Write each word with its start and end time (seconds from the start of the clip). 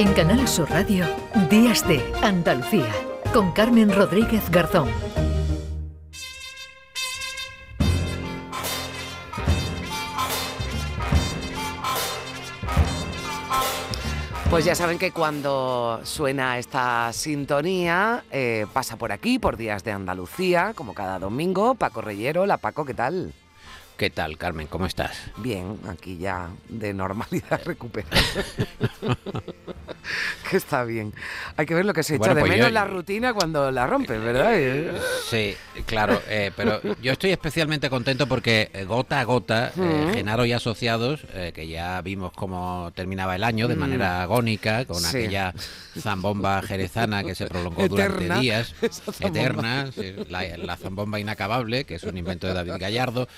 En 0.00 0.14
Canal 0.14 0.48
Sur 0.48 0.70
Radio, 0.70 1.04
Días 1.50 1.86
de 1.86 2.02
Andalucía, 2.22 2.90
con 3.34 3.52
Carmen 3.52 3.94
Rodríguez 3.94 4.50
Garzón. 4.50 4.88
Pues 14.48 14.64
ya 14.64 14.74
saben 14.74 14.98
que 14.98 15.12
cuando 15.12 16.00
suena 16.04 16.56
esta 16.56 17.12
sintonía, 17.12 18.24
eh, 18.30 18.64
pasa 18.72 18.96
por 18.96 19.12
aquí, 19.12 19.38
por 19.38 19.58
Días 19.58 19.84
de 19.84 19.92
Andalucía, 19.92 20.72
como 20.74 20.94
cada 20.94 21.18
domingo, 21.18 21.74
Paco 21.74 22.00
Reyero. 22.00 22.46
La 22.46 22.56
Paco, 22.56 22.86
¿qué 22.86 22.94
tal? 22.94 23.34
¿Qué 24.00 24.08
tal, 24.08 24.38
Carmen? 24.38 24.66
¿Cómo 24.66 24.86
estás? 24.86 25.14
Bien, 25.36 25.78
aquí 25.86 26.16
ya 26.16 26.48
de 26.70 26.94
normalidad 26.94 27.60
recuperada. 27.66 28.16
que 30.50 30.56
está 30.56 30.84
bien. 30.84 31.12
Hay 31.56 31.66
que 31.66 31.74
ver 31.74 31.84
lo 31.84 31.92
que 31.92 32.02
se 32.02 32.16
echa 32.16 32.34
de 32.34 32.40
pues 32.40 32.52
menos 32.52 32.72
la 32.72 32.84
rutina 32.84 33.34
cuando 33.34 33.70
la 33.70 33.86
rompes, 33.86 34.20
¿verdad? 34.20 34.52
Sí, 35.28 35.54
claro, 35.86 36.20
eh, 36.28 36.50
pero 36.56 36.80
yo 37.00 37.12
estoy 37.12 37.30
especialmente 37.30 37.90
contento 37.90 38.26
porque 38.26 38.70
eh, 38.72 38.84
gota 38.84 39.20
a 39.20 39.24
gota, 39.24 39.72
eh, 39.78 40.10
Genaro 40.14 40.44
y 40.44 40.52
Asociados, 40.52 41.20
que 41.54 41.68
ya 41.68 42.00
vimos 42.02 42.32
cómo 42.32 42.92
terminaba 42.94 43.36
el 43.36 43.44
año 43.44 43.68
de 43.68 43.76
mm. 43.76 43.78
manera 43.78 44.22
agónica, 44.22 44.84
con 44.84 45.04
aquella 45.04 45.54
zambomba 45.98 46.62
jerezana 46.62 47.22
que 47.22 47.34
se 47.34 47.46
prolongó 47.46 47.88
durante 47.88 48.34
días, 48.40 48.74
eterna, 49.20 49.90
la, 50.28 50.56
la, 50.56 50.76
zambomba 50.76 51.20
inacabable, 51.20 51.84
que 51.84 51.96
es 51.96 52.04
un 52.04 52.16
invento 52.16 52.46
de 52.46 52.54
David 52.54 52.74
Gallardo. 52.78 53.28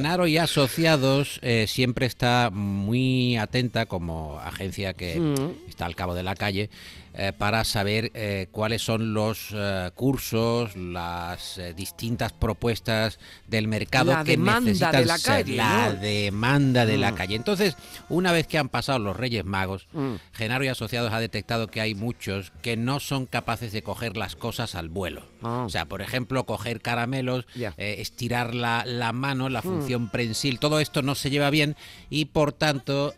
Genaro 0.00 0.26
y 0.26 0.38
Asociados 0.38 1.40
eh, 1.42 1.66
siempre 1.68 2.06
está 2.06 2.48
muy 2.50 3.36
atenta 3.36 3.84
como 3.84 4.40
agencia 4.40 4.94
que 4.94 5.20
mm. 5.20 5.68
está 5.68 5.84
al 5.84 5.94
cabo 5.94 6.14
de 6.14 6.22
la 6.22 6.34
calle 6.36 6.70
eh, 7.12 7.32
para 7.36 7.64
saber 7.64 8.12
eh, 8.14 8.46
cuáles 8.52 8.82
son 8.82 9.14
los 9.14 9.48
eh, 9.52 9.90
cursos, 9.96 10.76
las 10.76 11.60
distintas 11.74 12.32
propuestas 12.32 13.18
del 13.48 13.66
mercado 13.66 14.12
que 14.24 14.36
necesitan 14.36 14.92
de 14.92 15.04
la 15.04 15.18
calle, 15.18 15.56
la 15.56 15.92
demanda 15.92 16.86
de 16.86 16.98
la 16.98 17.10
mm. 17.10 17.14
calle. 17.16 17.34
Entonces, 17.34 17.76
una 18.08 18.30
vez 18.30 18.46
que 18.46 18.58
han 18.58 18.68
pasado 18.68 19.00
los 19.00 19.16
Reyes 19.16 19.44
Magos, 19.44 19.88
mm. 19.92 20.14
Genaro 20.32 20.64
y 20.64 20.68
Asociados 20.68 21.12
ha 21.12 21.18
detectado 21.18 21.66
que 21.66 21.80
hay 21.80 21.96
muchos 21.96 22.52
que 22.62 22.76
no 22.76 23.00
son 23.00 23.26
capaces 23.26 23.72
de 23.72 23.82
coger 23.82 24.16
las 24.16 24.36
cosas 24.36 24.76
al 24.76 24.88
vuelo. 24.88 25.26
Ah. 25.42 25.64
O 25.66 25.68
sea, 25.68 25.86
por 25.86 26.02
ejemplo, 26.02 26.46
coger 26.46 26.80
caramelos, 26.80 27.44
estirar 27.76 28.54
la, 28.54 28.84
mano, 29.12 29.48
la 29.48 29.60
mm. 29.60 29.64
función 29.64 30.08
prensil, 30.10 30.60
todo 30.60 30.78
esto 30.78 31.02
no 31.02 31.16
se 31.16 31.30
lleva 31.30 31.50
bien 31.50 31.74
y 32.08 32.26
por 32.26 32.52
tanto 32.52 33.14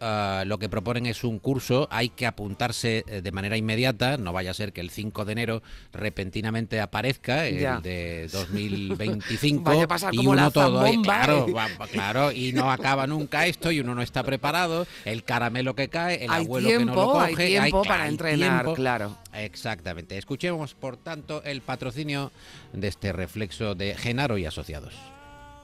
lo 0.47 0.59
que 0.59 0.70
proponen 0.70 1.05
es 1.05 1.25
un 1.25 1.39
curso, 1.39 1.89
hay 1.91 2.09
que 2.09 2.27
apuntarse 2.27 3.05
de 3.23 3.33
manera 3.33 3.59
inmediata 3.59 3.82
no 4.19 4.33
vaya 4.33 4.51
a 4.51 4.55
ser 4.55 4.73
que 4.73 4.81
el 4.81 4.91
5 4.91 5.25
de 5.25 5.33
enero 5.33 5.63
repentinamente 5.93 6.81
aparezca 6.81 7.47
el 7.47 7.83
de 7.83 8.29
2025 8.33 9.87
y 10.13 10.27
uno 10.27 10.51
todo 10.51 10.85
claro, 11.03 11.47
claro, 11.91 12.33
y 12.33 12.53
no 12.53 12.71
acaba 12.71 13.07
nunca 13.07 13.47
esto 13.47 13.71
y 13.71 13.81
uno 13.81 13.95
no 13.95 14.03
está 14.03 14.23
preparado, 14.23 14.87
el 15.05 15.25
caramelo 15.25 15.75
que 15.75 15.89
cae, 15.89 16.25
el 16.25 16.31
abuelo 16.31 16.69
que 16.69 16.85
no 16.85 16.95
lo 16.95 17.13
coge, 17.13 17.43
hay 17.43 17.71
tiempo 17.71 17.83
para 17.83 18.09
entrenar, 18.09 18.67
claro. 18.75 19.17
Exactamente. 19.33 20.19
Escuchemos, 20.19 20.75
por 20.75 20.97
tanto, 20.97 21.43
el 21.45 21.63
patrocinio 21.63 22.33
de 22.73 22.89
este 22.89 23.13
reflexo 23.13 23.75
de 23.75 23.95
Genaro 23.95 24.37
y 24.39 24.45
Asociados. 24.45 24.95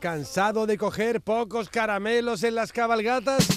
¿Cansado 0.01 0.67
de 0.67 0.79
coger 0.79 1.21
pocos 1.21 1.69
caramelos 1.69 2.43
en 2.45 2.55
las 2.55 2.73
cabalgatas? 2.73 3.49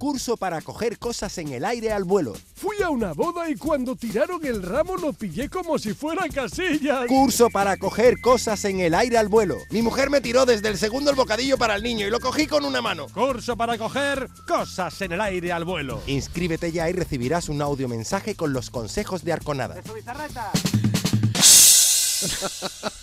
Curso 0.00 0.38
para 0.38 0.62
coger 0.62 0.98
cosas 0.98 1.36
en 1.36 1.52
el 1.52 1.62
aire 1.62 1.92
al 1.92 2.04
vuelo. 2.04 2.32
Fui 2.54 2.82
a 2.82 2.88
una 2.88 3.12
boda 3.12 3.50
y 3.50 3.54
cuando 3.54 3.94
tiraron 3.94 4.42
el 4.46 4.62
ramo 4.62 4.96
lo 4.96 5.12
pillé 5.12 5.50
como 5.50 5.78
si 5.78 5.92
fuera 5.92 6.26
casillas. 6.26 7.06
Curso 7.06 7.50
para 7.50 7.76
coger 7.76 8.18
cosas 8.22 8.64
en 8.64 8.80
el 8.80 8.94
aire 8.94 9.18
al 9.18 9.28
vuelo. 9.28 9.58
Mi 9.70 9.82
mujer 9.82 10.08
me 10.08 10.22
tiró 10.22 10.46
desde 10.46 10.68
el 10.68 10.78
segundo 10.78 11.10
el 11.10 11.16
bocadillo 11.16 11.58
para 11.58 11.76
el 11.76 11.82
niño 11.82 12.06
y 12.06 12.10
lo 12.10 12.18
cogí 12.18 12.46
con 12.46 12.64
una 12.64 12.80
mano. 12.80 13.08
Curso 13.12 13.58
para 13.58 13.76
coger 13.76 14.26
cosas 14.48 14.98
en 15.02 15.12
el 15.12 15.20
aire 15.20 15.52
al 15.52 15.66
vuelo. 15.66 16.00
Inscríbete 16.06 16.72
ya 16.72 16.88
y 16.88 16.94
recibirás 16.94 17.50
un 17.50 17.60
audio 17.60 17.86
mensaje 17.86 18.34
con 18.34 18.54
los 18.54 18.70
consejos 18.70 19.22
de 19.22 19.34
Arconada. 19.34 19.82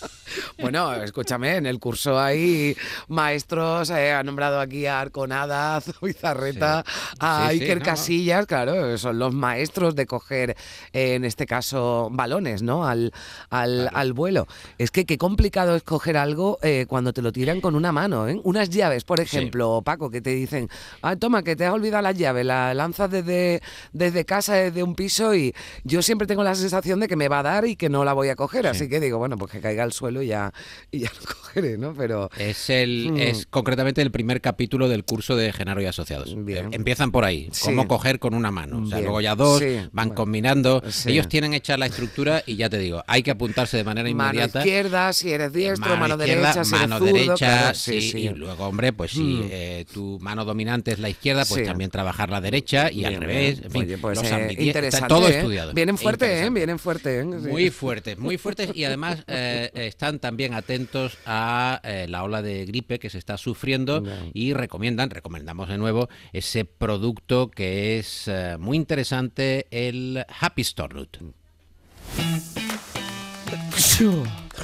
Bueno, 0.60 0.94
escúchame, 0.96 1.58
en 1.58 1.66
el 1.66 1.80
curso 1.80 2.20
hay 2.20 2.76
maestros, 3.08 3.90
eh, 3.90 4.12
ha 4.14 4.24
nombrado 4.24 4.60
aquí 4.60 4.86
a 4.86 5.00
Arconada, 5.00 5.78
a 5.78 5.82
Bizarreta, 6.02 6.84
a 7.20 7.48
Iker 7.48 7.82
Casillas, 7.82 8.46
claro, 8.46 8.98
son 8.98 9.20
los 9.20 9.34
maestros 9.34 9.96
de 9.96 10.06
coger, 10.06 10.56
en 10.94 11.26
este 11.26 11.46
caso, 11.46 12.10
balones, 12.12 12.62
¿no? 12.62 12.88
Al, 12.88 13.12
al, 13.50 14.14
vuelo. 14.14 14.48
Es 14.78 14.92
que 14.92 15.06
qué 15.06 15.18
complicado 15.18 15.76
es 15.76 15.84
coger 15.84 16.18
algo 16.18 16.60
eh, 16.62 16.86
cuando 16.88 17.14
te 17.14 17.22
lo 17.22 17.32
tiran 17.32 17.62
con 17.62 17.76
una 17.76 17.92
mano, 17.92 18.28
¿eh? 18.28 18.40
Unas 18.44 18.70
llaves, 18.70 19.04
por 19.04 19.20
ejemplo, 19.20 19.82
Paco, 19.84 20.10
que 20.10 20.22
te 20.22 20.32
dicen, 20.32 20.70
ah, 21.02 21.16
toma, 21.16 21.44
que 21.44 21.56
te 21.56 21.66
has 21.66 21.74
olvidado 21.74 22.04
las 22.04 22.18
llaves, 22.18 22.46
la 22.46 22.74
lanzas 22.74 23.10
desde, 23.12 23.62
desde 23.92 24.26
casa, 24.26 24.56
desde 24.56 24.84
un 24.84 24.96
piso 24.96 25.36
y 25.36 25.54
yo 25.84 26.02
siempre 26.02 26.28
tengo 26.28 26.44
la 26.44 26.56
sensación 26.56 27.00
de 27.00 27.08
que 27.08 27.16
me 27.16 27.28
va 27.28 27.40
a 27.40 27.44
dar 27.44 27.66
y 27.66 27.76
que 27.76 27.90
no 27.90 28.04
la 28.06 28.14
voy 28.14 28.30
a 28.30 28.36
coger, 28.36 28.68
así 28.68 28.88
que 28.88 29.00
digo, 29.00 29.18
bueno, 29.18 29.38
pues 29.38 29.52
que 29.52 29.60
caiga 29.60 29.84
al 29.84 29.94
suelo 29.94 30.22
y 30.22 30.27
ya, 30.28 30.54
y 30.92 31.00
ya 31.00 31.12
lo 31.20 31.36
cogeré, 31.36 31.78
¿no? 31.78 31.94
Pero... 31.94 32.30
Es, 32.38 32.70
el, 32.70 33.12
mm. 33.14 33.18
es 33.18 33.46
concretamente 33.46 34.02
el 34.02 34.12
primer 34.12 34.42
capítulo 34.42 34.88
del 34.88 35.04
curso 35.04 35.36
de 35.36 35.52
Genaro 35.54 35.82
y 35.82 35.86
Asociados. 35.86 36.36
Bien. 36.46 36.70
Empiezan 36.72 37.12
por 37.12 37.26
ahí, 37.26 37.50
cómo 37.64 37.88
coger 37.88 38.20
con 38.20 38.34
una 38.34 38.52
mano. 38.52 38.84
O 38.84 38.86
sea, 38.86 39.00
luego 39.00 39.22
ya 39.22 39.36
dos, 39.36 39.62
van 39.92 40.12
combinando. 40.12 40.84
Ellos 41.06 41.28
tienen 41.28 41.54
hecha 41.54 41.78
la 41.78 41.88
estructura 41.88 42.44
y 42.46 42.56
ya 42.56 42.70
te 42.70 42.78
digo, 42.78 43.04
hay 43.08 43.24
que 43.24 43.32
apuntarse 43.32 43.78
de 43.78 43.84
manera 43.84 44.10
inmediata. 44.10 44.60
Mano 44.60 44.66
izquierda, 44.66 45.14
si 45.14 45.32
eres 45.32 45.54
diestro, 45.54 45.98
mano, 45.98 46.18
derecha, 46.18 46.64
si 46.64 46.72
mano 46.72 46.98
eres 46.98 47.14
derecha, 47.14 47.74
sí, 47.74 48.12
Y 48.16 48.30
luego, 48.30 48.66
hombre, 48.66 48.94
pues 48.94 49.12
si 49.12 49.22
mm. 49.22 49.50
eh, 49.52 49.86
tu 49.92 50.18
mano 50.22 50.46
dominante 50.46 50.92
es 50.92 51.00
la 51.00 51.10
izquierda, 51.10 51.46
pues 51.46 51.66
también 51.66 51.90
trabajar 51.90 52.30
la 52.30 52.42
derecha 52.42 52.92
y 52.92 53.06
al 53.06 53.16
revés. 53.16 53.62
En 53.64 53.72
fin, 53.72 53.98
pues, 54.02 54.20
eh, 54.24 54.56
interesante, 54.58 55.08
todo 55.08 55.28
¿eh? 55.28 55.38
estudiado. 55.38 55.74
Vienen 55.74 55.98
fuertes, 55.98 56.46
¿eh? 56.46 56.50
Vienen 56.50 56.80
fuertes. 56.80 57.26
Muy 57.26 57.70
fuertes, 57.70 58.18
muy 58.18 58.38
fuertes 58.38 58.72
y 58.74 58.84
además 58.84 59.24
están 59.28 60.17
también 60.20 60.54
atentos 60.54 61.18
a 61.26 61.80
eh, 61.84 62.08
la 62.10 62.24
ola 62.24 62.42
de 62.42 62.66
gripe 62.66 63.00
que 63.00 63.10
se 63.10 63.18
está 63.18 63.38
sufriendo 63.38 64.04
y 64.34 64.54
recomiendan, 64.54 65.10
recomendamos 65.10 65.70
de 65.70 65.78
nuevo, 65.78 66.10
ese 66.34 66.66
producto 66.66 67.50
que 67.50 68.00
es 68.00 68.28
eh, 68.28 68.58
muy 68.60 68.78
interesante, 68.78 69.68
el 69.72 70.26
Happy 70.40 70.64
Stornut. 70.64 71.18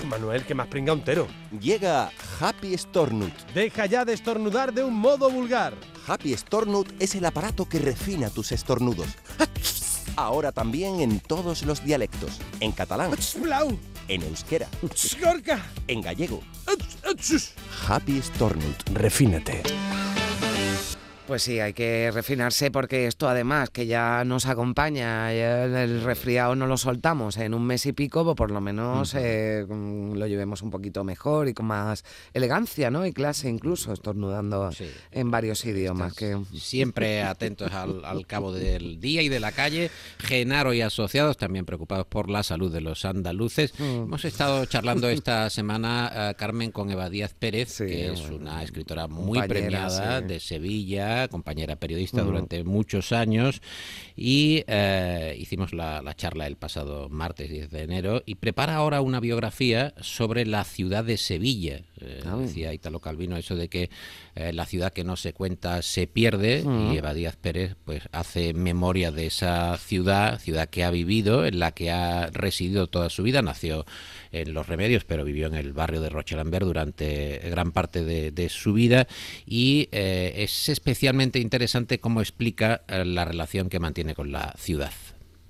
Manuel, 0.08 0.44
que 0.46 0.54
más 0.54 0.68
pringa 0.68 0.94
un 0.94 1.04
tero. 1.04 1.28
Llega 1.60 2.12
Happy 2.40 2.78
Stornut. 2.78 3.34
Deja 3.54 3.86
ya 3.86 4.06
de 4.06 4.14
estornudar 4.14 4.74
de 4.74 4.84
un 4.84 4.94
modo 4.94 5.30
vulgar. 5.30 5.74
Happy 6.08 6.36
Stornut 6.36 6.92
es 7.00 7.16
el 7.16 7.26
aparato 7.26 7.66
que 7.66 7.80
refina 7.80 8.30
tus 8.30 8.52
estornudos. 8.52 9.08
Ahora 10.16 10.52
también 10.52 11.00
en 11.00 11.20
todos 11.20 11.64
los 11.64 11.84
dialectos. 11.84 12.40
En 12.60 12.72
catalán 12.72 13.12
en 14.08 14.24
euskera, 14.24 14.68
en 15.88 16.02
gallego. 16.02 16.42
Happy 17.88 18.22
Stornut. 18.22 18.90
Refínate. 18.94 19.83
Pues 21.34 21.42
sí, 21.42 21.60
hay 21.60 21.74
que 21.74 22.12
refinarse 22.12 22.70
porque 22.70 23.08
esto 23.08 23.28
además 23.28 23.72
que 23.72 23.88
ya 23.88 24.24
nos 24.24 24.46
acompaña, 24.46 25.34
el 25.34 26.04
resfriado 26.04 26.56
no 26.56 26.68
lo 26.68 26.78
soltamos 26.78 27.38
en 27.38 27.56
un 27.56 27.66
mes 27.66 27.88
y 27.88 27.92
pico, 27.92 28.24
pues 28.24 28.36
por 28.36 28.52
lo 28.52 28.62
menos 28.62 29.16
eh, 29.16 29.66
mm, 29.68 30.14
lo 30.14 30.28
llevemos 30.28 30.62
un 30.62 30.70
poquito 30.70 31.04
mejor 31.04 31.48
y 31.48 31.56
con 31.56 31.66
más 31.66 32.06
elegancia, 32.34 32.92
¿no? 32.92 33.04
Y 33.08 33.14
clase 33.14 33.50
incluso, 33.50 33.94
estornudando 33.94 34.70
en 35.12 35.32
varios 35.32 35.66
idiomas. 35.66 36.14
que 36.14 36.40
Siempre 36.56 37.24
atentos 37.24 37.72
al, 37.72 38.28
cabo 38.28 38.54
del 38.54 39.02
día 39.02 39.24
y 39.24 39.30
de 39.30 39.40
la 39.40 39.54
calle. 39.54 39.90
Genaro 40.20 40.72
y 40.72 40.82
asociados 40.82 41.38
también 41.38 41.66
preocupados 41.66 42.06
por 42.06 42.30
la 42.30 42.44
salud 42.44 42.72
de 42.72 42.82
los 42.82 43.06
andaluces. 43.06 43.74
Mm. 43.80 44.04
Hemos 44.04 44.24
estado 44.24 44.68
charlando 44.68 45.10
esta 45.10 45.50
semana, 45.50 46.12
eh, 46.30 46.36
Carmen, 46.38 46.72
con 46.72 46.92
Eva 46.92 47.10
Díaz 47.10 47.34
Pérez, 47.34 47.80
que 47.80 48.14
es 48.14 48.22
una 48.30 48.62
escritora 48.62 49.08
muy 49.08 49.42
premiada 49.48 50.22
de 50.22 50.40
Sevilla 50.40 51.23
compañera 51.28 51.76
periodista 51.76 52.22
durante 52.24 52.64
muchos 52.64 53.12
años, 53.12 53.62
y 54.16 54.64
eh, 54.68 55.36
hicimos 55.40 55.74
la, 55.74 56.14
charla 56.16 56.48
el 56.48 56.56
pasado 56.56 57.10
martes 57.10 57.50
10 57.50 57.70
de 57.70 57.84
enero, 57.84 58.24
y 58.26 58.36
prepara 58.36 58.76
ahora 58.76 59.02
una 59.02 59.20
biografía 59.20 59.94
sobre 60.02 60.46
la 60.46 60.64
ciudad 60.64 61.04
de 61.04 61.18
Sevilla. 61.18 61.82
Ah, 62.26 62.38
decía 62.38 62.74
Italo 62.74 63.00
Calvino 63.00 63.38
eso 63.38 63.56
de 63.56 63.70
que 63.70 63.90
la 64.36 64.66
ciudad 64.66 64.94
que 64.94 65.04
no 65.04 65.16
se 65.16 65.34
cuenta 65.34 65.82
se 65.82 66.08
pierde 66.08 66.64
y 66.92 66.98
Eva 66.98 67.14
Díaz 67.14 67.36
Pérez 67.36 67.76
pues 67.86 68.04
hace 68.12 68.54
memoria 68.54 69.12
de 69.12 69.28
esa 69.28 69.78
ciudad, 69.78 70.40
ciudad 70.40 70.70
que 70.70 70.84
ha 70.84 70.92
vivido, 70.92 71.46
en 71.46 71.60
la 71.60 71.72
que 71.72 71.92
ha 71.92 72.28
residido 72.28 72.88
toda 72.88 73.10
su 73.10 73.24
vida, 73.24 73.42
nació 73.42 73.86
en 74.32 74.54
Los 74.54 74.68
Remedios, 74.68 75.04
pero 75.06 75.24
vivió 75.24 75.48
en 75.48 75.56
el 75.56 75.74
barrio 75.74 76.02
de 76.02 76.10
Rochelambert 76.10 76.66
durante 76.66 77.40
gran 77.50 77.72
parte 77.72 78.04
de, 78.04 78.50
su 78.50 78.74
vida. 78.74 79.08
Y 79.46 79.90
es 79.92 80.70
especialmente 80.70 81.40
interesante 81.40 82.00
cómo 82.00 82.22
explica 82.22 82.82
la 82.88 83.26
relación 83.26 83.70
que 83.70 83.80
mantiene 83.80 84.16
con 84.16 84.32
la 84.32 84.54
ciudad 84.58 84.92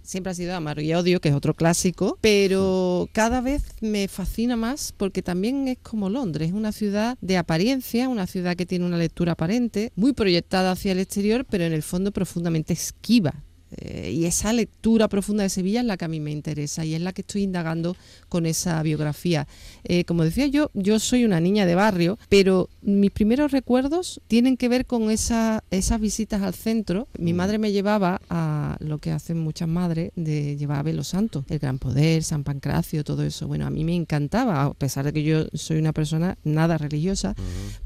siempre 0.04 0.32
ha 0.32 0.36
sido 0.36 0.56
Amar 0.56 0.80
y 0.80 0.94
Odio, 0.94 1.20
que 1.20 1.30
es 1.30 1.36
otro 1.36 1.54
clásico, 1.54 2.18
pero 2.22 3.10
cada 3.14 3.42
vez 3.42 3.64
me 3.82 4.08
fascina 4.08 4.56
más 4.56 4.94
porque 4.96 5.22
también 5.22 5.68
es 5.68 5.78
como 5.82 6.10
Londres, 6.10 6.50
es 6.50 6.54
una 6.54 6.72
ciudad 6.72 7.18
de 7.22 7.38
apariencia, 7.38 8.10
una 8.10 8.28
ciudad 8.28 8.56
que 8.56 8.66
tiene 8.66 8.86
una 8.86 8.98
lectura 8.98 9.32
aparente, 9.32 9.92
muy 9.96 10.14
proyectada 10.14 10.72
hacia 10.72 10.92
el 10.92 11.00
exterior, 11.00 11.46
pero 11.50 11.64
en 11.64 11.74
el 11.74 11.84
fondo 11.84 12.12
profundamente 12.12 12.74
esquiva 12.74 13.44
eh, 13.78 14.12
y 14.14 14.26
esa 14.26 14.54
lectura 14.54 15.08
profunda 15.08 15.44
de 15.44 15.50
Sevilla 15.50 15.82
es 15.82 15.86
la 15.86 15.98
que 15.98 16.06
a 16.06 16.08
mí 16.08 16.20
me 16.20 16.32
interesa 16.32 16.86
y 16.86 16.96
es 16.96 17.02
la 17.02 17.14
que 17.14 17.22
estoy 17.22 17.44
indagando 17.44 17.96
con 18.30 18.46
esa 18.46 18.82
biografía. 18.84 19.48
Eh, 19.84 20.06
como 20.06 20.24
decía 20.24 20.48
yo, 20.48 20.70
yo 20.74 21.00
soy 21.00 21.26
una 21.26 21.40
niña 21.40 21.66
de 21.66 21.76
barrio, 21.76 22.18
pero 22.30 22.70
mis 22.82 23.12
primeros 23.12 23.52
recuerdos 23.52 24.22
tienen 24.28 24.58
que 24.58 24.70
ver 24.70 24.86
con 24.86 25.12
esa, 25.12 25.64
esas 25.72 26.00
visitas 26.00 26.42
al 26.42 26.54
centro. 26.54 27.08
Mi 27.18 27.34
mm. 27.34 27.36
madre 27.36 27.58
me 27.58 27.72
llevaba 27.72 28.22
a 28.30 28.78
lo 28.80 28.98
que 28.98 29.12
hacen 29.12 29.40
muchas 29.40 29.68
madres, 29.68 30.12
de 30.16 30.56
llevar 30.58 30.80
a 30.80 30.84
ver 30.84 30.96
los 30.96 31.08
santos, 31.08 31.46
el 31.50 31.60
Gran 31.60 31.80
Poder, 31.80 32.24
San 32.24 32.44
Pancracio, 32.44 33.04
todo 33.04 33.24
eso. 33.24 33.48
Bueno, 33.48 33.66
a 33.66 33.70
mí 33.70 33.84
me 33.84 33.96
encantaba, 33.96 34.64
a 34.64 34.74
pesar 34.74 35.06
de 35.06 35.14
que 35.14 35.24
yo 35.24 35.46
soy 35.54 35.78
una 35.78 35.94
persona 35.94 36.38
nada 36.44 36.78
religiosa, 36.78 37.36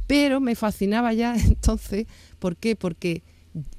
pero 0.07 0.39
me 0.39 0.55
fascinaba 0.55 1.13
ya 1.13 1.35
entonces. 1.45 2.07
¿Por 2.39 2.55
qué? 2.55 2.75
Porque 2.75 3.23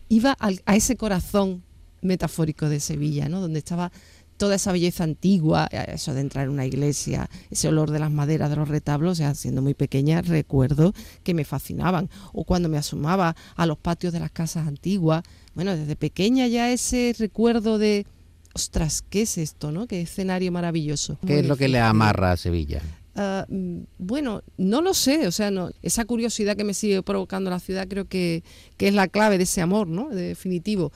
iba 0.09 0.37
a 0.41 0.77
ese 0.77 0.97
corazón 0.97 1.63
metafórico 2.03 2.69
de 2.69 2.81
Sevilla, 2.81 3.29
¿no? 3.29 3.41
donde 3.41 3.59
estaba 3.59 3.91
toda 4.39 4.55
esa 4.55 4.73
belleza 4.73 5.05
antigua, 5.05 5.69
eh, 5.71 5.85
eso 5.95 6.15
de 6.15 6.21
entrar 6.21 6.45
en 6.45 6.51
una 6.51 6.65
iglesia, 6.65 7.29
ese 7.51 7.69
olor 7.69 7.91
de 7.91 7.99
las 7.99 8.11
maderas 8.11 8.49
de 8.49 8.57
los 8.57 8.69
retablos, 8.69 9.13
o 9.13 9.15
sea, 9.17 9.35
siendo 9.35 9.61
muy 9.61 9.75
pequeña, 9.75 10.23
recuerdo 10.23 10.95
que 11.25 11.35
me 11.35 11.45
fascinaban. 11.45 12.09
O 12.33 12.45
cuando 12.45 12.69
me 12.69 12.79
asomaba 12.79 13.37
a 13.57 13.67
los 13.67 13.77
patios 13.77 14.13
de 14.13 14.21
las 14.21 14.31
casas 14.31 14.67
antiguas, 14.67 15.23
bueno, 15.55 15.77
desde 15.77 15.97
pequeña 15.97 16.47
ya 16.47 16.73
ese 16.73 17.15
recuerdo 17.19 17.79
de, 17.79 18.07
ostras, 18.55 19.03
¿qué 19.03 19.23
es 19.23 19.37
esto, 19.37 19.73
no? 19.73 19.87
Qué 19.87 20.01
escenario 20.01 20.51
maravilloso. 20.53 21.19
¿Qué 21.27 21.41
es 21.41 21.47
lo 21.47 21.57
que 21.57 21.69
le 21.69 21.81
amarra 21.81 22.33
a 22.33 22.37
Sevilla? 22.37 22.81
Ah, 23.21 23.47
mm, 23.49 23.81
bueno, 23.99 24.45
no 24.59 24.81
lo 24.81 24.95
sé, 24.95 25.27
o 25.27 25.33
sea, 25.33 25.51
no, 25.51 25.71
esa 25.83 26.05
curiosidad 26.05 26.57
que 26.57 26.63
me 26.63 26.73
sigue 26.73 27.03
provocando 27.03 27.51
la 27.51 27.59
ciudad 27.59 27.89
creo 27.89 28.05
que, 28.07 28.45
es 28.79 28.95
la 28.95 29.09
clave 29.09 29.39
de 29.39 29.43
ese 29.43 29.61
amor, 29.61 29.89
¿no? 29.89 30.09
definitivo. 30.11 30.93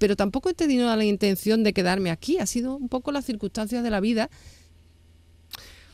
Pero 0.00 0.16
tampoco 0.16 0.48
he 0.48 0.54
tenido 0.54 0.94
la 0.96 1.04
intención 1.04 1.62
de 1.62 1.72
quedarme 1.72 2.10
aquí, 2.10 2.38
ha 2.38 2.46
sido 2.46 2.76
un 2.76 2.88
poco 2.88 3.12
las 3.12 3.24
circunstancias 3.24 3.84
de 3.84 3.90
la 3.90 4.00
vida 4.00 4.30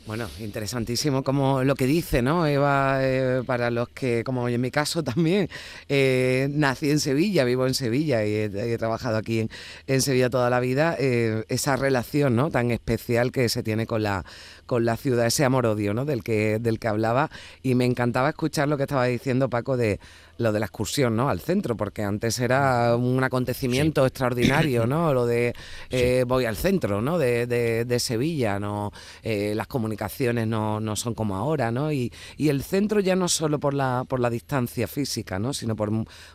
bueno, 0.07 0.29
interesantísimo 0.39 1.21
como 1.21 1.65
lo 1.65 1.75
que 1.75 1.85
dice, 1.85 2.21
¿no? 2.21 2.47
Eva, 2.47 2.99
eh, 3.01 3.43
para 3.45 3.69
los 3.69 3.89
que, 3.89 4.23
como 4.23 4.47
en 4.47 4.59
mi 4.61 4.71
caso 4.71 5.03
también, 5.03 5.49
eh, 5.89 6.47
nací 6.49 6.89
en 6.89 7.01
Sevilla, 7.01 7.43
vivo 7.43 7.67
en 7.67 7.73
Sevilla 7.73 8.25
y 8.25 8.33
he, 8.33 8.77
trabajado 8.77 9.17
aquí 9.17 9.49
en, 9.85 10.01
Sevilla 10.01 10.29
toda 10.29 10.49
la 10.49 10.61
vida, 10.61 10.95
eh, 10.97 11.43
esa 11.49 11.75
relación, 11.75 12.37
¿no? 12.37 12.49
Tan 12.49 12.71
especial 12.71 13.33
que 13.33 13.49
se 13.49 13.63
tiene 13.63 13.85
con 13.85 14.01
la, 14.01 14.23
con 14.65 14.85
la 14.85 14.95
ciudad, 14.95 15.25
ese 15.25 15.43
amor-odio, 15.43 15.93
¿no? 15.93 16.05
Del 16.05 16.23
que, 16.23 16.59
del 16.59 16.79
que 16.79 16.87
hablaba 16.87 17.29
y 17.61 17.75
me 17.75 17.83
encantaba 17.83 18.29
escuchar 18.29 18.69
lo 18.69 18.77
que 18.77 18.83
estaba 18.83 19.05
diciendo 19.05 19.49
Paco 19.49 19.75
de 19.75 19.99
lo 20.37 20.51
de 20.51 20.59
la 20.59 20.65
excursión 20.65 21.15
¿no? 21.15 21.29
al 21.29 21.39
centro, 21.39 21.75
porque 21.75 22.03
antes 22.03 22.39
era 22.39 22.95
un 22.95 23.23
acontecimiento 23.23 24.05
extraordinario, 24.05 24.85
¿no? 24.87 25.13
Lo 25.13 25.25
de 25.25 25.53
eh, 25.89 26.23
voy 26.27 26.45
al 26.45 26.55
centro, 26.55 27.01
¿no? 27.01 27.17
De, 27.17 27.47
de, 27.47 27.99
Sevilla, 27.99 28.59
¿no? 28.59 28.91
Eh, 29.23 29.53
las 29.55 29.67
comunicaciones 29.67 30.47
no, 30.47 30.79
no, 30.79 30.95
son 30.95 31.13
como 31.13 31.35
ahora, 31.35 31.71
¿no? 31.71 31.91
Y, 31.91 32.11
y, 32.37 32.49
el 32.49 32.63
centro 32.63 32.99
ya 32.99 33.15
no 33.15 33.27
solo 33.27 33.59
por 33.59 33.73
la, 33.73 34.05
por 34.07 34.19
la 34.19 34.29
distancia 34.29 34.87
física, 34.87 35.39
¿no? 35.39 35.53
Sino 35.53 35.75
por, 35.75 35.91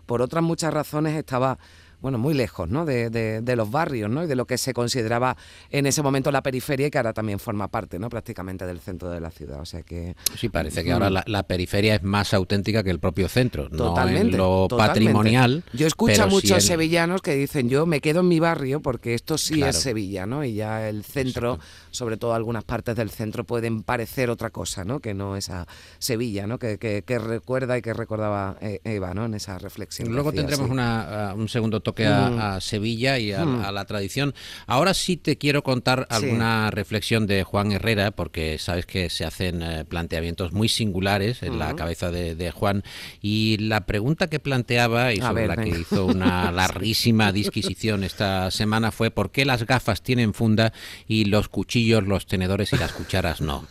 por 0.06 0.22
otras 0.22 0.43
muchas 0.43 0.75
razones 0.75 1.16
estaba 1.16 1.58
bueno, 2.02 2.19
muy 2.19 2.34
lejos 2.34 2.69
¿no? 2.69 2.84
de, 2.84 3.10
de, 3.10 3.56
los 3.56 3.70
barrios 3.70 4.10
¿no? 4.10 4.25
y 4.25 4.26
de 4.26 4.34
lo 4.34 4.44
que 4.44 4.58
se 4.58 4.75
consideraba 4.75 5.37
en 5.70 5.87
ese 5.87 6.02
momento 6.02 6.32
la 6.32 6.43
periferia 6.43 6.88
y 6.88 6.90
que 6.90 6.99
ahora 6.99 7.12
también 7.12 7.38
forma 7.38 7.69
parte 7.69 7.99
¿no? 8.00 8.08
prácticamente 8.08 8.66
del 8.66 8.81
centro 8.81 9.08
de 9.08 9.20
la 9.20 9.31
ciudad. 9.31 9.60
O 9.60 9.64
sea 9.64 9.82
que 9.82 10.16
sí 10.37 10.49
parece 10.49 10.82
que 10.82 10.93
ahora 10.93 11.10
mm. 11.10 11.22
la, 11.26 11.43
periferia 11.44 11.94
es 11.94 12.02
más 12.02 12.34
auténtica 12.34 12.82
que 12.82 12.90
el 12.90 12.99
propio 12.99 13.28
centro, 13.28 13.70
totalmente, 13.70 14.37
no 14.37 14.66
lo 14.69 14.76
patrimonial. 14.76 15.62
Yo 15.72 15.87
escucho 15.87 16.25
a 16.25 16.26
muchos 16.26 16.64
sevillanos 16.64 17.22
que 17.22 17.37
dicen 17.37 17.69
yo 17.69 17.87
me 17.87 18.00
quedo 18.00 18.20
en 18.20 18.28
mi 18.28 18.40
barrio 18.40 18.82
porque 18.82 19.14
esto 19.14 19.38
sí 19.38 19.62
es 19.62 19.76
Sevilla, 19.76 20.26
¿no? 20.26 20.44
Y 20.44 20.55
ya 20.55 20.88
el 20.88 21.05
centro, 21.05 21.60
sobre 21.93 22.16
todo 22.16 22.34
algunas 22.34 22.64
partes 22.64 22.96
del 22.96 23.10
centro 23.10 23.44
pueden 23.44 23.84
parecer 23.84 24.28
otra 24.28 24.50
cosa, 24.50 24.84
¿no? 24.84 24.98
Que 24.98 25.14
no 25.14 25.37
esa 25.37 25.69
Sevilla, 25.98 26.48
¿no? 26.48 26.58
Que, 26.58 26.78
que, 26.78 27.19
recuerda 27.19 27.78
y 27.78 27.82
que 27.82 27.94
recordaba 27.94 28.56
eh, 28.60 28.81
Eva, 28.82 29.14
¿no? 29.14 29.26
En 29.26 29.34
esa 29.34 29.58
reflexión. 29.58 30.12
Luego 30.12 30.32
tendremos 30.32 30.69
una, 30.69 31.32
uh, 31.34 31.38
un 31.38 31.48
segundo 31.48 31.81
toque 31.81 31.92
a, 32.00 32.61
Sevilla 32.61 33.19
y 33.19 33.33
a, 33.33 33.44
la 33.44 33.85
tradición. 33.85 34.35
Ahora 34.67 34.94
sí 34.94 35.17
te 35.17 35.39
quiero 35.39 35.62
contar 35.62 36.06
alguna 36.11 36.71
reflexión 36.71 37.27
de 37.27 37.44
Juan 37.44 37.73
Herrera, 37.73 38.11
porque 38.11 38.59
sabes 38.59 38.87
que 38.87 39.11
se 39.11 39.25
hacen 39.25 39.62
eh, 39.62 39.85
planteamientos 39.85 40.53
muy 40.53 40.69
singulares 40.69 41.43
en 41.43 41.59
la 41.59 41.75
cabeza 41.75 42.11
de, 42.11 42.50
Juan. 42.50 42.83
Y 43.21 43.56
la 43.59 43.87
pregunta 43.87 44.29
que 44.29 44.41
planteaba 44.41 45.12
y 45.12 45.19
sobre 45.19 45.47
la 45.47 45.56
que 45.56 45.69
hizo 45.69 46.06
una 46.06 46.50
larguísima 46.53 47.33
disquisición 47.33 48.05
esta 48.05 48.50
semana 48.50 48.93
fue 48.93 49.11
¿por 49.11 49.31
qué 49.31 49.44
las 49.44 49.65
gafas 49.67 50.03
tienen 50.03 50.35
funda 50.35 50.73
y 51.06 51.27
los 51.27 51.49
cuchillos, 51.49 52.05
los 52.05 52.27
tenedores 52.27 52.73
y 52.73 52.77
las 52.77 52.93
cucharas 52.93 53.41
no? 53.41 53.67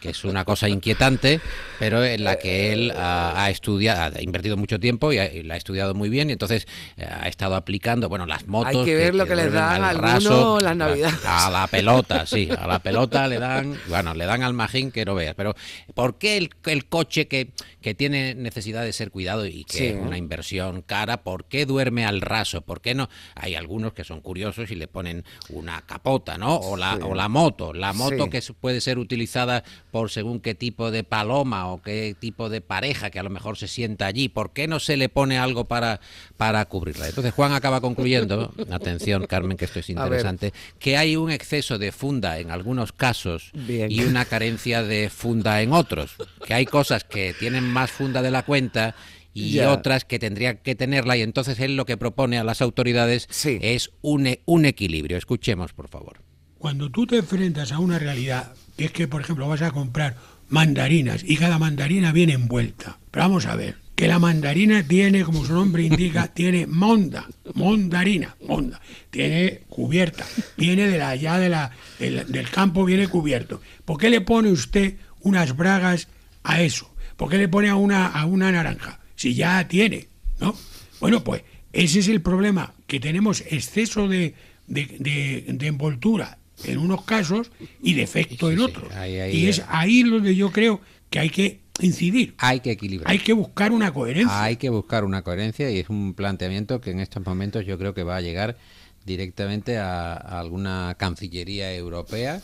Que 0.00 0.10
es 0.10 0.24
una 0.24 0.44
cosa 0.44 0.68
inquietante, 0.68 1.40
pero 1.78 2.04
en 2.04 2.24
la 2.24 2.38
que 2.38 2.72
él 2.72 2.92
ha, 2.96 3.48
estudiado, 3.50 4.16
ha 4.16 4.22
invertido 4.22 4.56
mucho 4.56 4.78
tiempo 4.80 5.12
y, 5.12 5.18
y 5.18 5.42
la 5.42 5.54
ha 5.54 5.56
estudiado 5.56 5.94
muy 5.94 6.08
bien. 6.08 6.30
Y 6.30 6.32
entonces 6.32 6.66
eh, 6.96 7.06
ha 7.08 7.28
estado 7.28 7.47
aplicando, 7.56 8.08
bueno, 8.08 8.26
las 8.26 8.46
motos. 8.46 8.76
Hay 8.76 8.84
que 8.84 8.94
ver 8.94 9.14
lo 9.14 9.26
que, 9.26 9.36
les 9.36 9.52
dan 9.52 9.82
al 9.82 9.98
raso, 9.98 10.60
las 10.60 10.76
navidades. 10.76 11.24
A, 11.24 11.50
la 11.50 11.66
pelota, 11.66 12.26
sí, 12.26 12.48
a 12.56 12.66
la 12.66 12.78
pelota 12.78 13.26
le 13.26 13.38
dan, 13.38 13.78
bueno, 13.88 14.14
le 14.14 14.26
dan 14.26 14.42
al 14.42 14.54
magín 14.54 14.90
que 14.90 15.04
no 15.04 15.14
veas. 15.14 15.34
Pero 15.34 15.54
¿por 15.94 16.18
qué 16.18 16.36
el, 16.36 16.50
el 16.66 16.86
coche 16.86 17.28
que, 17.28 17.52
que 17.80 17.94
tiene 17.94 18.34
necesidad 18.34 18.84
de 18.84 18.92
ser 18.92 19.10
cuidado 19.10 19.46
y 19.46 19.64
que 19.64 19.90
es 19.90 19.96
una 19.96 20.18
inversión 20.18 20.82
cara, 20.82 21.22
¿por 21.22 21.44
qué 21.44 21.66
duerme 21.66 22.04
al 22.04 22.20
raso? 22.20 22.62
¿Por 22.62 22.80
qué 22.80 22.94
no? 22.94 23.08
Hay 23.34 23.54
algunos 23.54 23.92
que 23.92 24.04
son 24.04 24.20
curiosos 24.20 24.70
y 24.70 24.74
le 24.74 24.88
ponen 24.88 25.24
una 25.48 25.82
capota, 25.82 26.38
¿no? 26.38 26.56
O 26.56 26.76
la, 26.76 26.96
o 26.96 27.14
la 27.14 27.28
moto, 27.28 27.72
la 27.72 27.92
moto 27.92 28.28
que 28.30 28.42
puede 28.60 28.80
ser 28.80 28.98
utilizada 28.98 29.64
por 29.90 30.10
según 30.10 30.40
qué 30.40 30.54
tipo 30.54 30.90
de 30.90 31.04
paloma 31.04 31.68
o 31.68 31.82
qué 31.82 32.16
tipo 32.18 32.48
de 32.48 32.60
pareja 32.60 33.10
que 33.10 33.18
a 33.18 33.22
lo 33.22 33.30
mejor 33.30 33.56
se 33.56 33.68
sienta 33.68 34.06
allí. 34.06 34.28
¿Por 34.28 34.52
qué 34.52 34.66
no 34.68 34.80
se 34.80 34.96
le 34.96 35.08
pone 35.08 35.38
algo 35.38 35.66
para, 35.66 36.00
para 36.36 36.64
cubrirla? 36.66 37.08
Entonces 37.08 37.32
Juan 37.38 37.52
acaba 37.52 37.80
concluyendo, 37.80 38.52
atención 38.68 39.24
Carmen 39.28 39.56
que 39.56 39.66
esto 39.66 39.78
es 39.78 39.88
interesante, 39.90 40.52
que 40.80 40.96
hay 40.96 41.14
un 41.14 41.30
exceso 41.30 41.78
de 41.78 41.92
funda 41.92 42.40
en 42.40 42.50
algunos 42.50 42.90
casos 42.90 43.52
y 43.54 44.02
una 44.02 44.24
carencia 44.24 44.82
de 44.82 45.08
funda 45.08 45.62
en 45.62 45.72
otros. 45.72 46.16
Que 46.44 46.54
hay 46.54 46.66
cosas 46.66 47.04
que 47.04 47.36
tienen 47.38 47.62
más 47.62 47.92
funda 47.92 48.22
de 48.22 48.32
la 48.32 48.42
cuenta 48.42 48.96
y 49.32 49.60
otras 49.60 50.04
que 50.04 50.18
tendrían 50.18 50.56
que 50.56 50.74
tenerla 50.74 51.16
y 51.16 51.22
entonces 51.22 51.60
él 51.60 51.76
lo 51.76 51.86
que 51.86 51.96
propone 51.96 52.38
a 52.38 52.42
las 52.42 52.60
autoridades 52.60 53.28
es 53.44 53.92
un, 54.02 54.26
e, 54.26 54.42
un 54.44 54.64
equilibrio. 54.64 55.16
Escuchemos, 55.16 55.72
por 55.72 55.86
favor. 55.86 56.20
Cuando 56.58 56.90
tú 56.90 57.06
te 57.06 57.18
enfrentas 57.18 57.70
a 57.70 57.78
una 57.78 58.00
realidad, 58.00 58.52
que 58.76 58.86
es 58.86 58.90
que, 58.90 59.06
por 59.06 59.20
ejemplo, 59.20 59.46
vas 59.46 59.62
a 59.62 59.70
comprar 59.70 60.16
mandarinas 60.48 61.22
y 61.22 61.36
cada 61.36 61.60
mandarina 61.60 62.10
viene 62.10 62.32
envuelta. 62.32 62.98
Pero 63.12 63.26
vamos 63.26 63.46
a 63.46 63.54
ver, 63.54 63.76
que 63.98 64.06
la 64.06 64.20
mandarina 64.20 64.84
tiene, 64.86 65.24
como 65.24 65.44
su 65.44 65.52
nombre 65.52 65.82
indica, 65.82 66.28
tiene 66.32 66.68
monda, 66.68 67.26
mondarina, 67.54 68.36
monda, 68.46 68.80
tiene 69.10 69.62
cubierta, 69.68 70.24
viene 70.56 70.86
de 70.86 70.98
la, 70.98 71.08
allá 71.08 71.36
de 71.36 71.48
la, 71.48 71.72
del 71.98 72.48
campo, 72.48 72.84
viene 72.84 73.08
cubierto. 73.08 73.60
¿Por 73.84 73.98
qué 73.98 74.08
le 74.08 74.20
pone 74.20 74.52
usted 74.52 74.94
unas 75.22 75.56
bragas 75.56 76.06
a 76.44 76.62
eso? 76.62 76.94
¿Por 77.16 77.28
qué 77.28 77.38
le 77.38 77.48
pone 77.48 77.70
a 77.70 77.74
una, 77.74 78.06
a 78.06 78.24
una 78.24 78.52
naranja? 78.52 79.00
Si 79.16 79.34
ya 79.34 79.66
tiene, 79.66 80.06
¿no? 80.38 80.54
Bueno, 81.00 81.24
pues 81.24 81.42
ese 81.72 81.98
es 81.98 82.06
el 82.06 82.22
problema, 82.22 82.74
que 82.86 83.00
tenemos 83.00 83.40
exceso 83.50 84.06
de, 84.06 84.34
de, 84.68 85.66
envoltura 85.66 86.38
en 86.62 86.78
unos 86.78 87.02
casos 87.02 87.50
y 87.82 87.94
defecto 87.94 88.52
en 88.52 88.60
otros. 88.60 88.92
y 89.32 89.48
es 89.48 89.64
ahí 89.66 90.04
donde 90.04 90.36
yo 90.36 90.52
creo 90.52 90.80
que 91.10 91.18
hay 91.18 91.30
que 91.30 91.67
incidir. 91.80 92.34
Hay 92.38 92.60
que 92.60 92.72
equilibrar. 92.72 93.10
Hay 93.10 93.18
que 93.18 93.32
buscar 93.32 93.72
una 93.72 93.92
coherencia. 93.92 94.42
Hay 94.42 94.56
que 94.56 94.70
buscar 94.70 95.04
una 95.04 95.22
coherencia 95.22 95.70
y 95.70 95.78
es 95.78 95.88
un 95.88 96.14
planteamiento 96.14 96.80
que 96.80 96.90
en 96.90 97.00
estos 97.00 97.24
momentos 97.24 97.66
yo 97.66 97.78
creo 97.78 97.94
que 97.94 98.02
va 98.02 98.16
a 98.16 98.20
llegar 98.20 98.56
directamente 99.04 99.78
a, 99.78 100.14
alguna 100.14 100.94
cancillería 100.98 101.74
europea 101.74 102.40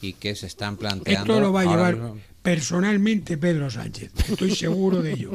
y 0.00 0.14
que 0.14 0.34
se 0.34 0.46
están 0.46 0.76
planteando. 0.76 1.32
Esto 1.32 1.40
lo 1.40 1.52
va 1.52 1.62
a 1.62 1.64
llevar 1.64 1.98
personalmente 2.48 3.36
Pedro 3.36 3.68
Sánchez. 3.68 4.10
Estoy 4.30 4.54
seguro 4.54 5.02
de 5.02 5.12
ello. 5.12 5.32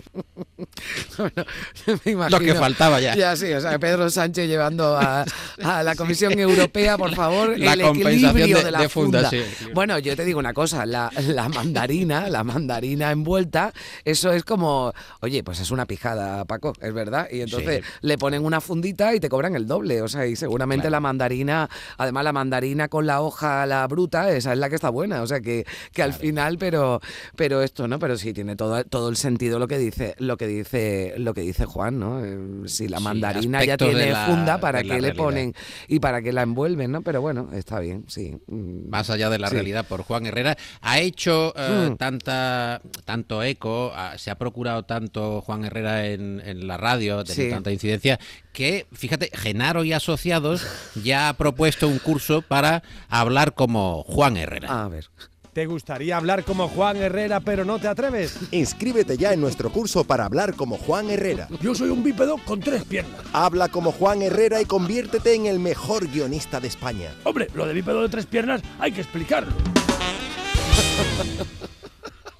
Lo 2.30 2.40
que 2.40 2.56
faltaba 2.56 3.00
ya. 3.00 3.16
Ya 3.16 3.36
sí, 3.36 3.54
o 3.54 3.62
sea, 3.62 3.78
Pedro 3.78 4.10
Sánchez 4.10 4.48
llevando 4.48 4.98
a, 4.98 5.24
la 5.58 5.96
Comisión 5.96 6.38
Europea, 6.40 6.98
por 6.98 7.14
favor, 7.14 7.60
la 7.60 7.74
el 7.74 7.82
equilibrio 7.82 8.64
de, 8.64 8.72
la 8.72 8.90
funda. 8.90 9.30
bueno, 9.76 10.00
yo 10.00 10.16
te 10.16 10.26
digo 10.26 10.40
una 10.40 10.54
cosa, 10.54 10.88
la, 10.88 11.12
mandarina, 11.54 12.30
la 12.30 12.44
mandarina 12.44 13.12
envuelta, 13.12 13.74
eso 14.04 14.32
es 14.32 14.44
como, 14.44 14.92
oye, 15.20 15.44
pues 15.44 15.60
es 15.60 15.70
una 15.70 15.86
pijada, 15.86 16.46
Paco, 16.46 16.74
es 16.82 16.94
verdad. 16.96 17.28
Y 17.32 17.42
entonces 17.42 17.84
le 18.02 18.18
ponen 18.18 18.44
una 18.44 18.60
fundita 18.60 19.14
y 19.14 19.20
te 19.20 19.30
cobran 19.30 19.56
el 19.56 19.68
doble. 19.68 20.02
O 20.02 20.08
sea, 20.08 20.26
y 20.26 20.36
seguramente 20.36 20.90
la 20.90 21.00
mandarina, 21.00 21.70
además 21.96 22.24
la 22.24 22.34
mandarina 22.34 22.88
con 22.88 23.06
la 23.06 23.22
hoja, 23.22 23.68
la 23.68 23.86
bruta, 23.86 24.32
esa 24.32 24.54
es 24.54 24.58
la 24.58 24.68
que 24.68 24.76
está 24.76 24.90
buena. 24.90 25.22
O 25.22 25.28
sea, 25.28 25.42
que, 25.42 25.68
que 25.92 26.02
al 26.02 26.14
final, 26.14 26.58
pero, 26.58 27.00
pero 27.36 27.62
esto, 27.62 27.88
¿no? 27.88 28.00
Pero 28.00 28.18
sí 28.18 28.34
tiene 28.34 28.56
todo, 28.56 28.84
todo 28.86 29.10
el 29.10 29.16
sentido 29.16 29.60
lo 29.60 29.68
que 29.68 29.78
dice, 29.78 30.16
lo 30.20 30.38
que 30.38 30.48
dice, 30.48 31.14
lo 31.18 31.34
que 31.34 31.42
dice 31.42 31.66
Juan, 31.66 32.00
¿no? 32.00 32.24
Eh, 32.24 32.68
si 32.68 32.88
la 32.88 33.00
mandarina 33.00 33.64
ya 33.64 33.78
tiene 33.78 34.14
funda, 34.26 34.60
¿para 34.60 34.84
qué 34.84 35.02
le 35.02 35.14
ponen 35.14 35.54
y 35.88 36.00
para 36.00 36.22
qué 36.22 36.32
la 36.32 36.44
envuelven, 36.44 36.92
¿no? 36.92 37.02
Pero 37.02 37.22
bueno, 37.22 37.50
está 37.54 37.80
bien, 37.80 38.06
sí. 38.08 38.38
Más 38.48 39.10
allá 39.10 39.30
de 39.30 39.40
la 39.40 39.50
realidad 39.50 39.86
por 39.88 40.04
Juan 40.04 40.26
Herrera, 40.26 40.58
ha 40.82 41.00
hecho 41.00 41.54
eh, 41.56 41.90
mm. 41.92 41.98
tanta 41.98 42.82
tanto 43.06 43.44
eco, 43.44 43.94
se 44.18 44.32
ha 44.32 44.36
procurado 44.36 44.84
tanto 44.84 45.42
Juan 45.42 45.66
Herrera 45.66 46.08
en, 46.08 46.68
la 46.68 46.78
radio, 46.78 47.24
de 47.24 47.50
tanta 47.50 47.72
incidencia, 47.72 48.20
que, 48.52 48.88
fíjate, 48.94 49.30
Genaro 49.34 49.84
y 49.84 49.94
Asociados 49.94 50.66
ya 51.04 51.30
ha 51.30 51.34
propuesto 51.34 51.88
un 51.88 52.00
curso 52.00 52.42
para 52.42 52.84
hablar 53.10 53.54
como 53.54 54.04
Juan 54.04 54.38
Herrera. 54.38 54.84
A 54.84 54.88
ver. 54.88 55.10
¿Te 55.54 55.68
gustaría 55.68 56.18
hablar 56.18 56.44
como 56.44 56.68
Juan 56.68 56.98
Herrera 56.98 57.40
pero 57.40 57.64
no 57.64 57.78
te 57.78 57.88
atreves? 57.88 58.40
Inscríbete 58.52 59.18
ya 59.18 59.34
en 59.34 59.42
nuestro 59.42 59.72
curso 59.72 60.04
para 60.04 60.26
hablar 60.26 60.56
como 60.56 60.78
Juan 60.78 61.12
Herrera. 61.12 61.48
Yo 61.62 61.76
soy 61.76 61.90
un 61.90 62.04
bípedo 62.04 62.38
con 62.44 62.60
tres 62.60 62.84
piernas. 62.84 63.22
Habla 63.34 63.70
como 63.70 63.92
Juan 63.92 64.24
Herrera 64.24 64.62
y 64.62 64.66
conviértete 64.66 65.36
en 65.36 65.46
el 65.46 65.60
mejor 65.60 66.08
guionista 66.08 66.60
de 66.60 66.70
España. 66.70 67.12
Hombre, 67.24 67.50
lo 67.54 67.68
de 67.68 67.74
bípedo 67.74 68.02
de 68.02 68.10
tres 68.10 68.26
piernas 68.26 68.62
hay 68.80 68.94
que 68.94 69.02
explicarlo. 69.02 69.54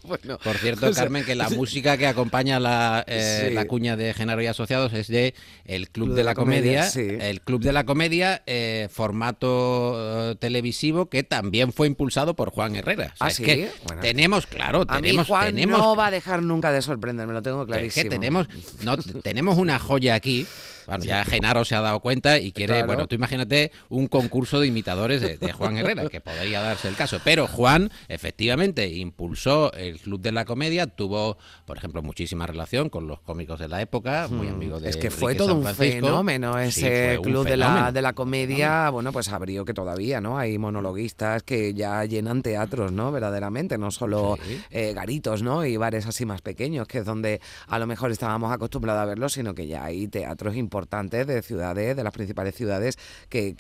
Por 0.44 0.58
cierto, 0.58 0.92
Carmen, 0.92 1.24
que 1.24 1.36
la 1.36 1.50
música 1.52 1.98
que 1.98 2.08
acompaña 2.08 2.60
la, 2.60 3.04
eh, 3.08 3.52
la 3.54 3.66
cuña 3.66 3.96
de 3.96 4.14
Genaro 4.14 4.42
y 4.42 4.48
Asociados 4.48 4.94
es 4.94 5.08
de 5.08 5.34
El 5.66 5.90
Club 5.90 6.14
de, 6.14 6.24
la, 6.24 6.36
Comedia. 6.36 6.88
El 6.90 7.42
Club 7.42 7.62
de 7.62 7.72
la 7.72 7.86
Comedia, 7.86 8.44
eh, 8.46 8.90
formato 8.92 10.32
eh, 10.32 10.36
televisivo 10.36 11.10
que 11.10 11.24
también 11.24 11.72
fue 11.72 11.88
impulsado 11.88 12.36
por 12.36 12.52
Juan 12.52 12.76
Herrera. 12.76 13.14
¿Ah, 13.20 13.30
que 13.30 13.70
tenemos, 14.02 14.46
claro, 14.46 14.86
tenemos, 14.86 15.28
tenemos. 15.28 15.80
No 15.80 15.96
va 15.96 16.08
a 16.08 16.12
dejar 16.12 16.44
nunca 16.44 16.72
de 16.72 16.82
sorprenderme, 16.82 17.34
lo 17.34 17.42
tengo 17.42 17.66
clarísimo. 17.66 18.02
Es 18.02 18.04
que 18.04 18.10
tenemos, 18.10 18.48
no, 18.84 18.98
tenemos 19.24 19.58
una 19.58 19.80
joya 19.80 20.16
aquí 20.16 20.46
bueno, 20.88 21.04
ya 21.04 21.24
Genaro 21.26 21.66
se 21.66 21.76
ha 21.76 21.82
dado 21.82 22.00
cuenta 22.00 22.40
y 22.40 22.52
quiere, 22.52 22.84
bueno, 22.84 23.08
tú 23.08 23.16
imagínate 23.16 23.72
un 23.90 24.08
concurso 24.08 24.60
de 24.60 24.68
imitadores 24.68 25.22
de, 25.22 25.54
Juan 25.54 25.78
Herrera, 25.78 26.10
que 26.10 26.22
podría 26.22 26.62
darse 26.62 26.88
el 26.88 26.96
caso. 26.96 27.20
Pero 27.24 27.48
Juan, 27.48 27.92
efectivamente, 28.08 28.88
impulsó 28.88 29.72
el 29.74 30.00
Club 30.00 30.22
de 30.22 30.32
la 30.32 30.46
Comedia, 30.46 30.88
tuvo, 30.88 31.38
por 31.66 31.78
ejemplo, 31.78 32.02
muchísima 32.02 32.48
relación 32.48 32.90
con 32.90 33.08
los 33.08 33.22
cómicos 33.22 33.60
de 33.60 33.68
la 33.68 33.82
época, 33.82 34.28
muy 34.30 34.48
hmm. 34.48 34.54
amigo 34.54 34.80
de 34.80 34.90
Es 34.90 34.98
que 34.98 35.12
fue 35.12 35.36
todo 35.36 35.56
un 35.56 35.66
fenómeno 35.76 36.58
ese 36.60 37.20
Club 37.22 37.46
de 37.48 37.58
la, 37.58 37.92
de 37.92 38.02
la 38.02 38.14
Comedia, 38.14 38.90
bueno, 38.90 39.12
pues 39.12 39.30
abrió 39.30 39.66
que 39.66 39.74
todavía, 39.74 40.22
¿no? 40.22 40.38
Hay 40.38 40.58
monologuistas 40.58 41.44
que 41.44 41.74
ya 41.74 42.04
llenan 42.06 42.42
teatros, 42.42 42.92
¿no? 42.92 43.12
Verdaderamente, 43.12 43.78
no 43.78 43.92
solo 43.92 44.38
eh, 44.70 44.94
garitos, 44.94 45.44
¿no? 45.44 45.66
Y 45.66 45.78
bares 45.78 46.06
así 46.08 46.26
más 46.26 46.42
pequeños, 46.42 46.88
que 46.88 47.00
es 47.00 47.06
donde 47.06 47.42
a 47.68 47.80
lo 47.80 47.88
mejor 47.88 48.12
estábamos 48.12 48.52
acostumbrados 48.52 49.02
a 49.02 49.06
verlos, 49.06 49.34
sino 49.34 49.54
que 49.54 49.68
ya 49.68 49.86
hay 49.86 50.08
teatros 50.08 50.56
importantes 50.56 50.73
importantes 50.74 51.28
de 51.28 51.44
ciudades, 51.44 51.96
de 51.96 52.04
las 52.04 52.12
principales 52.12 52.56
ciudades, 52.56 52.98
que, 53.30 53.56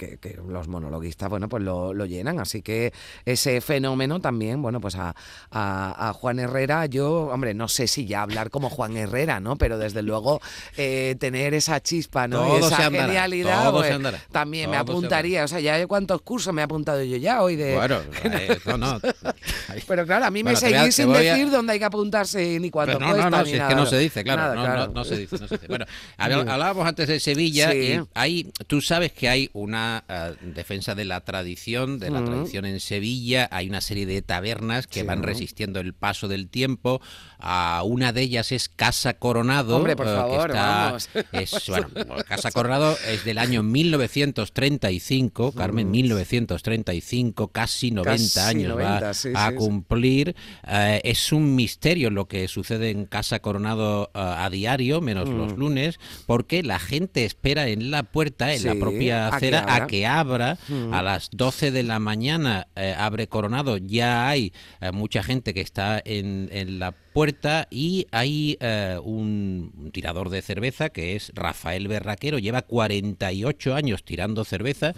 los 0.47 0.67
monologuistas, 0.67 1.29
bueno, 1.29 1.47
pues 1.47 1.61
lo, 1.61 2.05
llenan. 2.05 2.39
Así 2.39 2.63
que 2.63 2.91
ese 3.23 3.61
fenómeno 3.61 4.19
también, 4.19 4.63
bueno, 4.63 4.81
pues 4.81 4.97
a, 4.97 6.13
Juan 6.15 6.39
Herrera, 6.39 6.87
yo, 6.87 7.29
hombre, 7.31 7.53
no 7.53 7.67
sé 7.67 7.87
si 7.87 8.07
ya 8.07 8.23
hablar 8.23 8.49
como 8.49 8.71
Juan 8.71 8.97
Herrera, 8.97 9.39
¿no? 9.39 9.57
Pero 9.57 9.77
desde 9.77 10.01
luego 10.13 10.41
eh, 10.75 11.15
tener 11.19 11.53
esa 11.53 11.79
chispa, 11.81 12.27
¿no? 12.27 12.57
esa 12.57 12.89
genialidad, 12.89 13.71
pues, 13.71 13.95
también 14.31 14.71
me 14.71 14.77
apuntaría. 14.77 15.43
O 15.43 15.47
sea, 15.47 15.59
ya 15.59 15.85
cuántos 15.85 16.21
cursos 16.23 16.51
me 16.51 16.61
he 16.61 16.65
apuntado 16.65 17.03
yo 17.03 17.17
ya 17.17 17.43
hoy 17.43 17.55
de. 17.55 17.75
Bueno, 17.75 17.99
eh, 18.23 18.57
no, 18.65 18.77
no. 18.77 18.99
Pero 19.87 20.05
claro, 20.07 20.25
a 20.25 20.31
mí 20.31 20.43
me 20.43 20.55
seguís 20.55 20.95
sin 20.95 21.13
decir 21.13 21.51
dónde 21.51 21.73
hay 21.73 21.79
que 21.79 21.85
apuntarse 21.85 22.59
ni 22.59 22.71
cuánto 22.71 22.99
no, 22.99 23.15
No, 23.15 23.29
no, 23.29 23.45
si 23.45 23.53
es 23.53 23.63
que 23.63 23.75
no 23.75 23.85
se 23.85 23.99
dice, 23.99 24.23
claro. 24.23 24.55
no, 24.55 24.87
no, 24.87 25.05
se 25.05 25.17
dice, 25.17 25.37
no 25.37 25.47
se 25.47 25.55
dice. 25.55 25.67
Bueno, 25.67 25.85
hablábamos 26.17 26.87
antes 26.87 27.02
de 27.07 27.19
Sevilla 27.19 27.73
y 27.73 27.99
hay, 28.13 28.51
tú 28.67 28.81
sabes 28.81 29.11
que 29.11 29.29
hay 29.29 29.49
una 29.53 30.03
eh, 30.07 30.33
defensa 30.41 30.95
de 30.95 31.05
la 31.05 31.21
tradición, 31.21 31.99
de 31.99 32.09
la 32.09 32.23
tradición 32.23 32.65
en 32.65 32.79
Sevilla, 32.79 33.47
hay 33.51 33.69
una 33.69 33.81
serie 33.81 34.05
de 34.05 34.21
tabernas 34.21 34.87
que 34.87 35.03
van 35.03 35.23
resistiendo 35.23 35.79
el 35.79 35.93
paso 35.93 36.27
del 36.27 36.49
tiempo, 36.49 37.01
a 37.39 37.83
una 37.85 38.13
de 38.13 38.21
ellas 38.21 38.51
es 38.51 38.69
Casa 38.69 39.15
Coronado, 39.15 39.77
Hombre, 39.77 39.95
por 39.95 40.05
favor, 40.05 40.53
Es, 41.33 41.67
bueno, 41.67 41.89
Casa 42.27 42.51
Coronado 42.51 42.97
es 43.07 43.25
del 43.25 43.37
año 43.37 43.63
1935, 43.63 45.51
Carmen, 45.51 45.91
1935, 45.91 47.49
casi 47.49 47.91
90 47.91 48.47
años 48.47 48.77
va 48.77 49.45
a 49.45 49.55
cumplir. 49.55 50.35
Eh, 50.67 51.01
es 51.03 51.31
un 51.31 51.55
misterio 51.55 52.09
lo 52.09 52.27
que 52.27 52.47
sucede 52.47 52.91
en 52.91 53.05
Casa 53.05 53.39
Coronado 53.39 54.11
eh, 54.13 54.19
a 54.19 54.49
diario, 54.49 55.01
menos 55.01 55.27
los 55.27 55.53
mm. 55.53 55.59
lunes, 55.59 55.99
porque 56.25 56.63
la 56.63 56.79
gente 56.79 56.92
espera 57.25 57.67
en 57.67 57.91
la 57.91 58.03
puerta, 58.03 58.53
en 58.53 58.65
la 58.65 58.75
propia 58.75 59.27
acera, 59.27 59.65
a 59.67 59.87
que 59.87 60.05
abra. 60.05 60.57
Mm. 60.67 60.93
A 60.93 61.01
las 61.01 61.29
12 61.31 61.71
de 61.71 61.83
la 61.83 61.99
mañana 61.99 62.67
eh, 62.75 62.95
abre 62.97 63.27
Coronado, 63.27 63.77
ya 63.77 64.27
hay 64.29 64.53
mucha 64.91 65.23
gente 65.23 65.53
que 65.53 65.61
está 65.61 66.01
en, 66.03 66.49
en 66.51 66.79
la 66.79 66.93
puerta 67.13 67.67
y 67.69 68.07
hay 68.11 68.57
eh, 68.59 68.97
un, 69.03 69.91
tirador 69.93 70.29
de 70.29 70.41
cerveza 70.41 70.89
que 70.89 71.15
es 71.15 71.31
Rafael 71.35 71.87
Berraquero, 71.87 72.39
lleva 72.39 72.63
48 72.63 73.75
años 73.75 74.03
tirando 74.03 74.43
cerveza, 74.43 74.93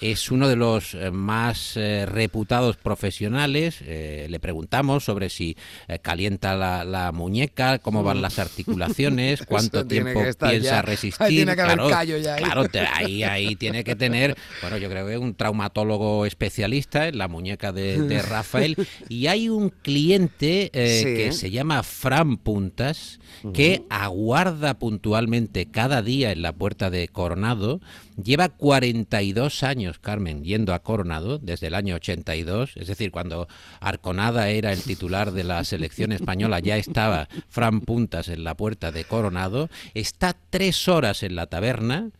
es 0.00 0.30
uno 0.30 0.48
de 0.48 0.56
los 0.56 0.94
eh, 0.94 1.10
más 1.10 1.76
eh, 1.76 2.06
reputados 2.06 2.76
profesionales, 2.76 3.80
le 3.80 4.38
preguntamos 4.40 5.04
sobre 5.04 5.30
si 5.30 5.56
calienta 6.02 6.54
la, 6.54 7.10
muñeca, 7.12 7.78
cómo 7.78 8.02
van 8.02 8.20
las 8.20 8.38
articulaciones, 8.38 9.42
cuánto 9.46 9.86
tiempo 9.86 10.20
piensa 10.38 10.82
resistir. 10.82 11.26
Ahí 11.26 11.36
tiene 11.36 11.54
que 11.54 11.62
haber 11.62 11.78
callo 11.88 12.18
ya. 12.18 12.36
Claro, 12.36 12.64
ahí, 12.92 13.22
ahí 13.22 13.56
tiene 13.56 13.84
que 13.84 13.96
tener, 13.96 14.36
bueno, 14.60 14.76
yo 14.76 14.90
creo 14.90 15.06
que 15.06 15.16
un 15.16 15.34
traumatólogo 15.34 16.26
especialista 16.26 17.08
en 17.08 17.18
la 17.18 17.28
muñeca 17.28 17.72
de, 17.72 18.22
Rafael. 18.28 18.76
Y 19.08 19.28
hay 19.28 19.48
un 19.48 19.70
cliente 19.70 20.70
que 20.72 21.32
se 21.32 21.50
llama 21.54 21.82
Fran 21.82 22.36
Puntas, 22.36 23.18
que 23.52 23.84
aguarda 23.88 24.78
puntualmente 24.78 25.66
cada 25.66 26.02
día 26.02 26.32
en 26.32 26.42
la 26.42 26.52
puerta 26.52 26.90
de 26.90 27.08
Coronado. 27.08 27.80
Lleva 28.22 28.48
42 28.50 29.62
años, 29.62 29.98
Carmen, 29.98 30.44
yendo 30.44 30.74
a 30.74 30.80
Coronado 30.80 31.38
desde 31.38 31.68
el 31.68 31.74
año 31.74 31.96
82, 31.96 32.72
es 32.76 32.86
decir, 32.86 33.10
cuando 33.10 33.48
Arconada 33.80 34.48
era 34.48 34.72
el 34.72 34.82
titular 34.82 35.32
de 35.32 35.44
la 35.44 35.64
selección 35.64 36.12
española, 36.12 36.60
ya 36.60 36.76
estaba 36.76 37.28
Fran 37.48 37.80
Puntas 37.80 38.28
en 38.28 38.44
la 38.44 38.56
puerta 38.56 38.92
de 38.92 39.04
Coronado. 39.04 39.70
Está 39.94 40.36
tres 40.50 40.88
horas 40.88 41.22
en 41.22 41.36
la 41.36 41.46
taberna. 41.46 42.10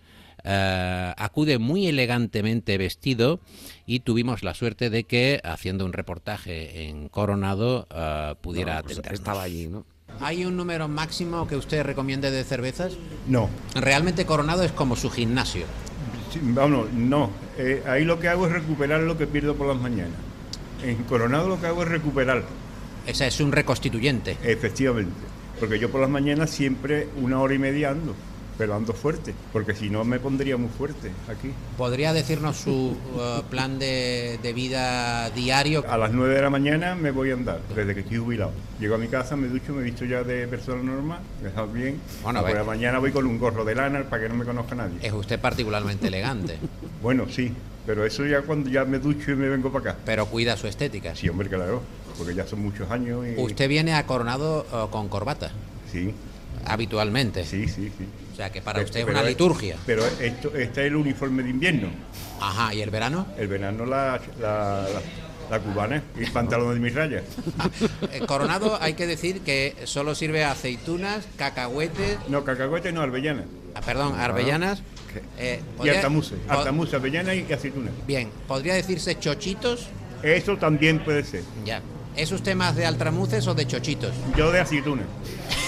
Eh, 0.46 1.14
acude 1.16 1.58
muy 1.58 1.86
elegantemente 1.86 2.76
vestido 2.76 3.40
y 3.86 4.00
tuvimos 4.00 4.42
la 4.42 4.52
suerte 4.52 4.90
de 4.90 5.04
que 5.04 5.40
haciendo 5.42 5.86
un 5.86 5.94
reportaje 5.94 6.88
en 6.88 7.08
Coronado 7.08 7.88
uh, 7.90 8.34
pudiera 8.42 8.82
pues 8.82 9.00
Estaba 9.10 9.42
allí, 9.42 9.68
¿no? 9.68 9.86
¿Hay 10.20 10.44
un 10.44 10.56
número 10.56 10.86
máximo 10.86 11.48
que 11.48 11.56
usted 11.56 11.82
recomiende 11.82 12.30
de 12.30 12.44
cervezas? 12.44 12.92
No. 13.26 13.48
Realmente 13.74 14.26
Coronado 14.26 14.62
es 14.62 14.72
como 14.72 14.96
su 14.96 15.10
gimnasio. 15.10 15.64
vamos, 16.42 16.92
no. 16.92 17.30
Eh, 17.56 17.82
ahí 17.86 18.04
lo 18.04 18.20
que 18.20 18.28
hago 18.28 18.46
es 18.46 18.52
recuperar 18.52 19.00
lo 19.00 19.16
que 19.16 19.26
pierdo 19.26 19.56
por 19.56 19.66
las 19.66 19.78
mañanas. 19.78 20.18
En 20.82 20.96
Coronado 21.04 21.48
lo 21.48 21.58
que 21.58 21.66
hago 21.66 21.82
es 21.82 21.88
recuperar. 21.88 22.44
Esa 23.06 23.26
es 23.26 23.40
un 23.40 23.50
reconstituyente. 23.50 24.36
Efectivamente. 24.44 25.14
Porque 25.58 25.78
yo 25.78 25.90
por 25.90 26.02
las 26.02 26.10
mañanas 26.10 26.50
siempre 26.50 27.08
una 27.20 27.40
hora 27.40 27.54
y 27.54 27.58
media 27.58 27.90
ando 27.90 28.14
pero 28.56 28.74
ando 28.74 28.92
fuerte, 28.92 29.34
porque 29.52 29.74
si 29.74 29.90
no 29.90 30.04
me 30.04 30.18
pondría 30.18 30.56
muy 30.56 30.68
fuerte 30.68 31.10
aquí. 31.28 31.52
¿Podría 31.76 32.12
decirnos 32.12 32.56
su 32.56 32.96
uh, 32.96 33.42
plan 33.50 33.78
de, 33.78 34.38
vida 34.54 35.30
diario? 35.30 35.84
A 35.88 35.98
las 35.98 36.12
9 36.12 36.34
de 36.34 36.42
la 36.42 36.50
mañana 36.50 36.94
me 36.94 37.10
voy 37.10 37.30
a 37.30 37.34
andar, 37.34 37.60
desde 37.74 37.94
que 37.94 38.00
estoy 38.00 38.18
jubilado. 38.18 38.52
Llego 38.78 38.94
a 38.94 38.98
mi 38.98 39.08
casa, 39.08 39.36
me 39.36 39.48
ducho, 39.48 39.72
me 39.72 39.82
he 39.82 39.84
visto 39.84 40.04
ya 40.04 40.22
de 40.22 40.46
persona 40.46 40.82
normal, 40.82 41.20
me 41.42 41.48
he 41.48 41.66
bien. 41.72 42.00
Bueno, 42.22 42.42
por 42.42 42.54
la 42.54 42.64
mañana 42.64 42.98
voy 42.98 43.10
con 43.10 43.26
un 43.26 43.38
gorro 43.38 43.64
de 43.64 43.74
lana 43.74 44.02
para 44.04 44.22
que 44.22 44.28
no 44.28 44.36
me 44.36 44.44
conozca 44.44 44.74
nadie. 44.74 44.98
Es 45.02 45.12
usted 45.12 45.40
particularmente 45.40 46.08
elegante. 46.08 46.58
bueno, 47.02 47.26
sí, 47.28 47.52
Pero 47.86 48.04
eso 48.04 48.24
ya 48.24 48.42
cuando 48.42 48.70
ya 48.70 48.84
me 48.84 48.98
ducho 48.98 49.32
y 49.32 49.36
me 49.36 49.48
vengo 49.48 49.70
para 49.70 49.90
acá. 49.90 50.00
Pero 50.04 50.26
cuida 50.26 50.56
su 50.56 50.66
estética. 50.66 51.14
Sí, 51.14 51.28
hombre, 51.28 51.48
claro, 51.48 51.82
porque 52.16 52.34
ya 52.34 52.46
son 52.46 52.62
muchos 52.62 52.90
años. 52.90 53.26
Y... 53.26 53.40
¿Usted 53.40 53.68
viene 53.68 53.94
a 53.94 54.06
Coronado 54.06 54.66
eh, 54.72 54.86
con 54.90 55.08
corbata? 55.08 55.52
Sí. 55.90 56.14
Habitualmente. 56.64 57.44
Sí, 57.44 57.68
sí, 57.68 57.92
sí. 57.96 58.06
O 58.34 58.36
sea 58.36 58.50
que 58.50 58.60
para 58.60 58.82
usted 58.82 58.98
es 58.98 59.06
una 59.06 59.22
liturgia. 59.22 59.76
Pero 59.86 60.04
esto, 60.04 60.48
este 60.56 60.80
es 60.80 60.86
el 60.88 60.96
uniforme 60.96 61.44
de 61.44 61.50
invierno. 61.50 61.86
Ajá, 62.40 62.74
¿y 62.74 62.82
el 62.82 62.90
verano? 62.90 63.28
El 63.38 63.46
verano 63.46 63.86
la, 63.86 64.20
la, 64.40 64.88
la, 65.48 65.60
cubana 65.60 66.02
y 66.18 66.28
pantalón 66.30 66.74
de 66.74 66.80
mis 66.80 66.92
rayas. 66.92 67.22
Eh, 68.12 68.26
Coronado 68.26 68.76
hay 68.80 68.94
que 68.94 69.06
decir 69.06 69.42
que 69.42 69.76
solo 69.84 70.16
sirve 70.16 70.42
aceitunas, 70.44 71.28
cacahuetes. 71.36 72.18
No, 72.28 72.42
cacahuetes 72.42 72.92
no, 72.92 73.02
avellanas. 73.02 73.46
Ah, 73.76 73.80
perdón, 73.82 74.18
arbellanas. 74.18 74.82
Eh, 75.38 75.60
y 75.84 75.88
altamuse, 75.88 76.34
altamuse, 76.48 76.96
avellana 76.96 77.36
y 77.36 77.52
aceitunas. 77.52 77.94
Bien, 78.04 78.30
¿podría 78.48 78.74
decirse 78.74 79.16
chochitos? 79.16 79.86
Eso 80.24 80.56
también 80.56 81.04
puede 81.04 81.22
ser. 81.22 81.44
Ya. 81.64 81.82
¿Es 82.16 82.32
usted 82.32 82.56
más 82.56 82.74
de 82.74 82.84
altramuces 82.84 83.46
o 83.46 83.54
de 83.54 83.64
chochitos? 83.64 84.12
Yo 84.36 84.50
de 84.50 84.58
aceitunas. 84.58 85.06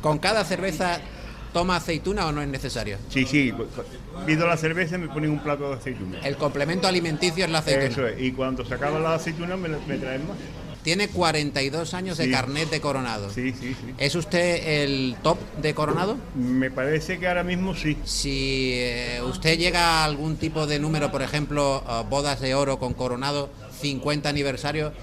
¿Con 0.00 0.18
cada 0.18 0.44
cerveza 0.44 1.00
toma 1.52 1.76
aceituna 1.76 2.26
o 2.26 2.32
no 2.32 2.42
es 2.42 2.48
necesario? 2.48 2.98
Sí, 3.08 3.26
sí. 3.26 3.52
Pido 4.26 4.46
la 4.46 4.56
cerveza 4.56 4.96
y 4.96 4.98
me 4.98 5.08
ponen 5.08 5.30
un 5.30 5.40
plato 5.40 5.68
de 5.68 5.76
aceituna. 5.76 6.20
El 6.20 6.36
complemento 6.36 6.86
alimenticio 6.88 7.44
es 7.44 7.50
la 7.50 7.58
aceituna. 7.58 7.86
Eso 7.86 8.06
es. 8.06 8.20
Y 8.20 8.32
cuando 8.32 8.64
se 8.64 8.74
acaba 8.74 8.98
la 8.98 9.14
aceituna 9.14 9.56
me, 9.56 9.68
me 9.68 9.98
traen 9.98 10.26
más. 10.26 10.36
Tiene 10.82 11.08
42 11.08 11.92
años 11.92 12.16
de 12.16 12.30
carnet 12.30 12.70
de 12.70 12.80
Coronado. 12.80 13.28
Sí, 13.28 13.52
sí, 13.52 13.74
sí. 13.74 13.94
¿Es 13.98 14.14
usted 14.14 14.82
el 14.82 15.16
top 15.22 15.38
de 15.60 15.74
Coronado? 15.74 16.16
Me 16.34 16.70
parece 16.70 17.18
que 17.18 17.28
ahora 17.28 17.44
mismo 17.44 17.74
sí. 17.74 17.98
Si 18.04 18.72
eh, 18.76 19.20
usted 19.22 19.58
llega 19.58 20.00
a 20.00 20.04
algún 20.04 20.36
tipo 20.36 20.66
de 20.66 20.78
número, 20.78 21.10
por 21.10 21.20
ejemplo, 21.20 21.84
uh, 21.86 22.08
bodas 22.08 22.40
de 22.40 22.54
oro 22.54 22.78
con 22.78 22.94
Coronado, 22.94 23.50
50 23.80 24.30
aniversario, 24.30 24.94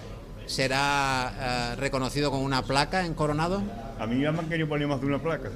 ¿será 0.48 1.76
uh, 1.76 1.80
reconocido 1.80 2.32
con 2.32 2.40
una 2.40 2.64
placa 2.64 3.06
en 3.06 3.14
Coronado? 3.14 3.62
A 4.00 4.06
mí 4.06 4.22
ya 4.22 4.32
me 4.32 4.40
han 4.40 4.50
querido 4.50 4.70
poner 4.70 4.88
más 4.88 5.02
de 5.02 5.08
una 5.08 5.20
placa. 5.20 5.50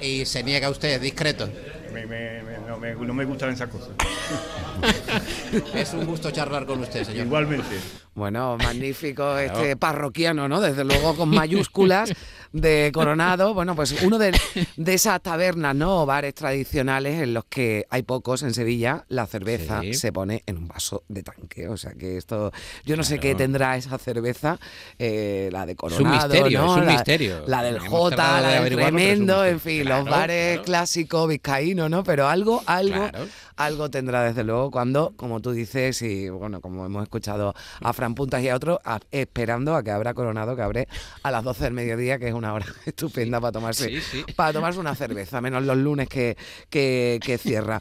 ¿Y 0.00 0.24
se 0.24 0.42
niega 0.42 0.68
usted, 0.68 1.00
discreto? 1.00 1.48
Me, 1.92 2.06
me, 2.06 2.42
me, 2.42 2.58
no, 2.66 2.78
me, 2.78 2.94
no 2.94 3.14
me 3.14 3.24
gustan 3.24 3.50
esas 3.50 3.68
cosas. 3.68 3.90
es 5.74 5.92
un 5.92 6.04
gusto 6.06 6.30
charlar 6.30 6.66
con 6.66 6.80
usted, 6.80 7.04
señor. 7.04 7.26
Igualmente. 7.26 7.76
Bueno, 8.14 8.56
magnífico 8.62 9.38
este 9.38 9.76
parroquiano, 9.76 10.48
¿no? 10.48 10.60
Desde 10.60 10.84
luego 10.84 11.14
con 11.16 11.28
mayúsculas 11.30 12.12
de 12.52 12.90
Coronado. 12.92 13.54
Bueno, 13.54 13.74
pues 13.74 14.02
uno 14.02 14.18
de, 14.18 14.38
de 14.76 14.94
esas 14.94 15.22
tabernas, 15.22 15.74
¿no? 15.74 16.02
O 16.02 16.06
bares 16.06 16.34
tradicionales 16.34 17.22
en 17.22 17.32
los 17.32 17.44
que 17.46 17.86
hay 17.88 18.02
pocos 18.02 18.42
en 18.42 18.52
Sevilla, 18.52 19.04
la 19.08 19.26
cerveza 19.26 19.80
Sí. 19.80 19.94
se 19.94 20.12
pone 20.12 20.42
en 20.46 20.58
un 20.58 20.68
vaso 20.68 21.04
de 21.08 21.22
tanque. 21.22 21.68
O 21.68 21.76
sea 21.78 21.92
que 21.94 22.18
esto, 22.18 22.52
yo 22.84 22.96
no 22.96 23.02
sé 23.02 23.18
qué 23.18 23.34
tendrá 23.34 23.76
esa 23.76 23.96
cerveza, 23.98 24.58
eh, 24.98 25.48
la 25.52 25.64
de 25.64 25.72
un 25.72 25.76
Coronado, 25.76 26.28
misterio, 26.34 26.60
¿no? 26.60 26.72
es 26.74 26.80
un 26.80 26.86
La- 26.86 26.92
misterio. 26.92 27.44
La 27.46 27.62
del 27.62 27.76
Hemos 27.76 27.88
J, 27.88 28.16
tratado 28.16 28.36
de 28.36 28.42
la 28.42 28.48
del 28.48 28.56
es 28.56 28.70
un 28.72 28.76
tremendo, 28.76 29.44
en 29.46 29.60
fin, 29.60 29.82
Claro, 29.84 30.04
los 30.04 30.10
bares 30.10 30.60
clásicos 30.60 31.28
vizcaínos, 31.28 31.88
¿no? 31.88 32.04
Pero 32.04 32.28
algo, 32.28 32.62
algo, 32.66 33.08
algo 33.56 33.90
tendrá 33.90 34.24
desde 34.24 34.44
luego 34.44 34.70
cuando, 34.70 35.12
como 35.16 35.40
tú 35.40 35.52
dices, 35.52 36.02
y 36.02 36.28
bueno, 36.28 36.60
como 36.60 36.84
hemos 36.84 37.02
escuchado 37.04 37.54
a 37.80 37.92
Fran 37.92 38.01
Puntas 38.14 38.42
y 38.42 38.48
a 38.48 38.56
otros, 38.56 38.78
a- 38.84 39.00
esperando 39.10 39.74
a 39.74 39.82
que 39.82 39.90
abra 39.90 40.14
Coronado, 40.14 40.54
que 40.56 40.62
abre 40.62 40.88
a 41.22 41.30
las 41.30 41.42
12 41.44 41.64
del 41.64 41.72
mediodía, 41.72 42.18
que 42.18 42.28
es 42.28 42.34
una 42.34 42.52
hora 42.52 42.66
estupenda 42.86 43.40
para 43.40 43.52
tomarse, 43.52 43.88
Sí, 43.88 44.00
sí. 44.00 44.24
para 44.36 44.52
tomarse 44.52 44.78
una 44.80 44.94
cerveza, 44.94 45.40
menos 45.40 45.62
los 45.64 45.76
lunes 45.76 46.08
que, 46.08 46.36
que, 46.70 47.18
que 47.24 47.38
cierra. 47.38 47.80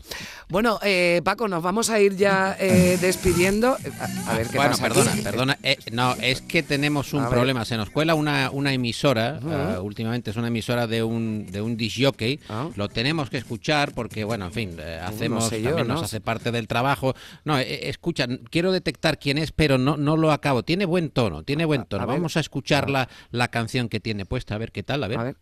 Bueno, 0.49 0.79
eh, 0.83 1.21
Paco, 1.23 1.47
nos 1.47 1.63
vamos 1.63 1.89
a 1.89 1.99
ir 1.99 2.15
ya 2.15 2.55
eh, 2.59 2.97
despidiendo. 3.01 3.77
A, 3.99 4.31
a 4.31 4.37
ver 4.37 4.47
qué 4.47 4.57
bueno, 4.57 4.71
pasa 4.71 4.83
perdona, 4.83 5.11
aquí. 5.13 5.21
perdona. 5.21 5.57
eh, 5.63 5.77
no, 5.91 6.13
es 6.21 6.41
que 6.41 6.63
tenemos 6.63 7.13
un 7.13 7.21
A 7.21 7.23
ver. 7.23 7.31
problema. 7.33 7.65
Se 7.65 7.77
nos 7.77 7.89
cuela 7.89 8.15
una, 8.15 8.49
una 8.51 8.73
emisora. 8.73 9.39
ah, 9.43 9.79
últimamente 9.81 10.31
es 10.31 10.37
una 10.37 10.47
emisora 10.47 10.87
de 10.87 11.03
un, 11.03 11.47
de 11.51 11.61
un 11.61 11.77
disc 11.77 11.97
jockey. 12.01 12.39
Ah. 12.49 12.67
Lo 12.75 12.89
tenemos 12.89 13.29
que 13.29 13.37
escuchar 13.37 13.93
porque, 13.93 14.23
bueno, 14.23 14.45
en 14.45 14.51
fin, 14.51 14.77
eh, 14.79 14.99
hacemos, 15.03 15.47
sé 15.49 15.61
yo, 15.61 15.69
también 15.69 15.87
¿no? 15.87 15.93
nos 15.95 16.03
hace 16.03 16.21
parte 16.21 16.51
del 16.51 16.67
trabajo. 16.67 17.13
No, 17.45 17.57
escucha, 17.57 18.27
quiero 18.49 18.71
detectar 18.71 19.17
quién 19.19 19.37
es, 19.37 19.51
pero 19.51 19.77
no, 19.77 19.97
no 19.97 20.10
lo 20.17 20.31
acabo. 20.31 20.63
Tiene 20.63 20.85
buen 20.85 21.09
tono, 21.09 21.43
tiene 21.43 21.65
buen 21.65 21.85
tono. 21.85 22.03
a. 22.03 22.07
Vamos 22.07 22.37
a 22.37 22.39
escuchar 22.39 22.89
la, 22.89 23.09
la 23.31 23.49
canción 23.49 23.89
que 23.89 23.99
tiene 23.99 24.25
puesta, 24.25 24.55
a 24.55 24.57
ver 24.57 24.71
qué 24.71 24.83
tal, 24.83 25.03
a 25.03 25.07
ver. 25.07 25.19
A 25.19 25.23
ver. 25.23 25.35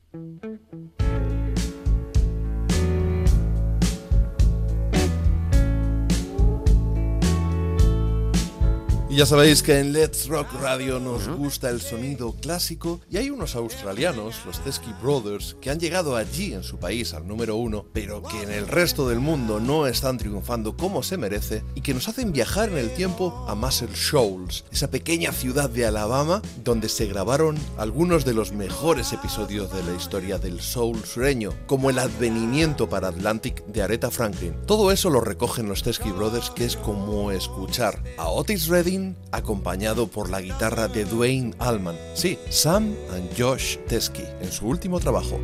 Ya 9.19 9.25
sabéis 9.25 9.63
que 9.63 9.77
en 9.77 9.91
Let's 9.91 10.29
Rock 10.29 10.47
Radio 10.61 10.97
nos 10.97 11.27
gusta 11.27 11.69
el 11.69 11.81
sonido 11.81 12.31
clásico 12.39 13.01
y 13.11 13.17
hay 13.17 13.29
unos 13.29 13.53
australianos, 13.53 14.37
los 14.45 14.63
Teskey 14.63 14.93
Brothers, 15.01 15.57
que 15.59 15.69
han 15.69 15.77
llegado 15.77 16.15
allí 16.15 16.53
en 16.53 16.63
su 16.63 16.77
país 16.77 17.13
al 17.13 17.27
número 17.27 17.57
uno, 17.57 17.85
pero 17.91 18.23
que 18.23 18.41
en 18.43 18.49
el 18.49 18.65
resto 18.65 19.09
del 19.09 19.19
mundo 19.19 19.59
no 19.59 19.87
están 19.87 20.17
triunfando 20.17 20.77
como 20.77 21.03
se 21.03 21.17
merece 21.17 21.65
y 21.75 21.81
que 21.81 21.93
nos 21.93 22.07
hacen 22.07 22.31
viajar 22.31 22.69
en 22.69 22.77
el 22.77 22.91
tiempo 22.91 23.45
a 23.49 23.55
Muscle 23.55 23.89
Shoals, 23.93 24.63
esa 24.71 24.89
pequeña 24.89 25.33
ciudad 25.33 25.69
de 25.69 25.85
Alabama 25.85 26.41
donde 26.63 26.87
se 26.87 27.05
grabaron 27.05 27.57
algunos 27.77 28.23
de 28.23 28.33
los 28.33 28.53
mejores 28.53 29.11
episodios 29.11 29.69
de 29.73 29.83
la 29.83 29.97
historia 29.97 30.37
del 30.37 30.61
soul 30.61 31.03
sureño, 31.03 31.53
como 31.67 31.89
el 31.89 31.99
advenimiento 31.99 32.87
para 32.87 33.09
Atlantic 33.09 33.65
de 33.65 33.81
Aretha 33.81 34.11
Franklin. 34.11 34.55
Todo 34.65 34.93
eso 34.93 35.09
lo 35.09 35.19
recogen 35.19 35.67
los 35.67 35.83
Teskey 35.83 36.13
Brothers, 36.13 36.51
que 36.51 36.63
es 36.63 36.77
como 36.77 37.31
escuchar 37.31 38.01
a 38.17 38.29
Otis 38.29 38.67
Redding 38.69 39.08
acompañado 39.31 40.07
por 40.07 40.29
la 40.29 40.41
guitarra 40.41 40.87
de 40.87 41.05
Dwayne 41.05 41.53
Allman. 41.59 41.95
Sí, 42.13 42.37
Sam 42.49 42.93
and 43.13 43.29
Josh 43.37 43.77
Teskey 43.87 44.25
en 44.41 44.51
su 44.51 44.67
último 44.67 44.99
trabajo. 44.99 45.39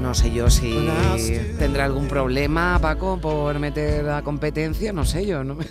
No 0.00 0.14
sé 0.14 0.32
yo 0.32 0.48
si 0.48 0.74
tendrá 1.58 1.84
algún 1.84 2.08
problema, 2.08 2.78
Paco, 2.80 3.18
por 3.20 3.58
meter 3.58 4.04
la 4.04 4.22
competencia, 4.22 4.92
no 4.92 5.04
sé 5.04 5.26
yo. 5.26 5.44
¿no? 5.44 5.54
Eh, 5.60 5.66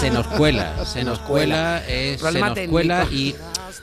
se 0.00 0.10
nos 0.10 0.26
cuela, 0.26 0.84
se 0.84 1.04
nos 1.04 1.20
cuela, 1.20 1.82
eh, 1.86 2.14
se 2.16 2.22
Problema 2.22 2.46
nos 2.48 2.54
técnico. 2.56 2.72
cuela 2.72 3.06
y 3.12 3.34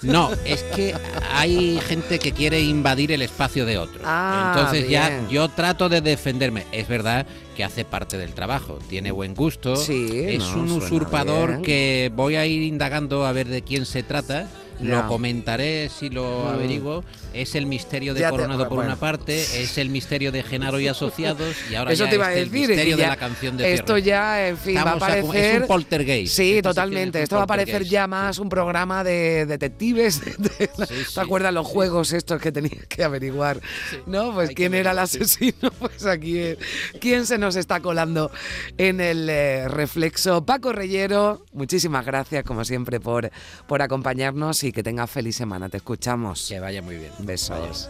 no, 0.01 0.29
es 0.45 0.63
que 0.75 0.95
hay 1.33 1.79
gente 1.87 2.19
que 2.19 2.31
quiere 2.31 2.61
invadir 2.61 3.11
el 3.11 3.21
espacio 3.21 3.65
de 3.65 3.77
otro. 3.77 4.01
Ah, 4.05 4.53
Entonces 4.55 4.89
ya 4.89 5.27
yo 5.29 5.47
trato 5.49 5.89
de 5.89 6.01
defenderme. 6.01 6.65
Es 6.71 6.87
verdad 6.87 7.25
que 7.55 7.63
hace 7.63 7.83
parte 7.85 8.17
del 8.17 8.33
trabajo, 8.33 8.79
tiene 8.89 9.11
buen 9.11 9.35
gusto, 9.35 9.75
Sí, 9.75 10.07
es 10.13 10.39
no, 10.39 10.53
un 10.61 10.71
usurpador 10.71 11.49
bien. 11.49 11.61
que 11.63 12.11
voy 12.15 12.35
a 12.35 12.45
ir 12.45 12.63
indagando 12.63 13.25
a 13.25 13.31
ver 13.31 13.47
de 13.47 13.61
quién 13.61 13.85
se 13.85 14.03
trata. 14.03 14.47
Lo 14.81 15.07
comentaré 15.07 15.89
si 15.89 16.09
lo 16.09 16.45
Mm. 16.45 16.47
averiguo. 16.47 17.03
Es 17.33 17.55
el 17.55 17.65
misterio 17.65 18.13
de 18.13 18.21
Ya 18.21 18.27
te- 18.29 18.31
Coronado 18.31 18.67
por 18.67 18.75
bueno. 18.77 18.89
una 18.91 18.99
parte, 18.99 19.41
es 19.61 19.77
el 19.77 19.89
misterio 19.89 20.31
de 20.31 20.43
Genaro 20.43 20.79
y 20.79 20.87
Asociados 20.87 21.55
y 21.71 21.75
ahora 21.75 21.93
Eso 21.93 22.03
ya 22.05 22.09
te 22.09 22.15
iba 22.17 22.27
a 22.27 22.29
este, 22.33 22.41
el 22.41 22.51
decir. 22.51 22.67
misterio 22.69 22.97
de 22.97 23.07
la 23.07 23.15
canción 23.15 23.57
de 23.57 23.73
Esto 23.73 23.97
ya, 23.97 24.47
en 24.49 24.57
fin, 24.57 24.75
va 24.75 24.79
a 24.79 24.83
Estamos 24.95 25.03
a- 25.03 25.07
parecer. 25.07 25.55
es 25.55 25.61
un 25.61 25.67
poltergeist. 25.67 26.35
Sí, 26.35 26.55
sí 26.55 26.61
totalmente. 26.61 27.21
Esto 27.23 27.37
va 27.37 27.43
a 27.43 27.47
parecer 27.47 27.83
ya 27.85 28.07
más 28.07 28.37
un 28.39 28.49
programa 28.49 29.03
de 29.03 29.45
detectives. 29.45 30.21
de- 30.37 30.67
¿Te 30.67 31.19
acuerdas 31.21 31.53
los 31.53 31.65
juegos 31.67 32.11
estos 32.13 32.41
que 32.41 32.51
tenías 32.51 32.85
que 32.87 33.03
averiguar? 33.03 33.61
¿No? 34.07 34.33
Pues 34.33 34.49
quién 34.51 34.73
era 34.73 34.91
el 34.91 34.99
asesino. 34.99 35.71
Pues 35.79 36.05
aquí, 36.05 36.37
eh, 36.37 36.57
¿quién 36.99 37.25
se 37.25 37.37
nos 37.37 37.55
está 37.55 37.79
colando 37.79 38.29
en 38.77 38.99
el 39.01 39.27
eh, 39.29 39.67
reflexo? 39.67 40.45
Paco 40.45 40.71
Reyero, 40.73 41.45
muchísimas 41.53 42.05
gracias, 42.05 42.43
como 42.43 42.63
siempre, 42.65 42.99
por, 42.99 43.31
por 43.67 43.81
acompañarnos 43.81 44.63
y 44.63 44.70
que 44.71 44.83
tengas 44.83 45.09
feliz 45.09 45.35
semana. 45.35 45.69
Te 45.69 45.77
escuchamos. 45.77 46.47
Que 46.47 46.59
vaya 46.59 46.81
muy 46.81 46.97
bien. 46.97 47.11
Besos. 47.19 47.89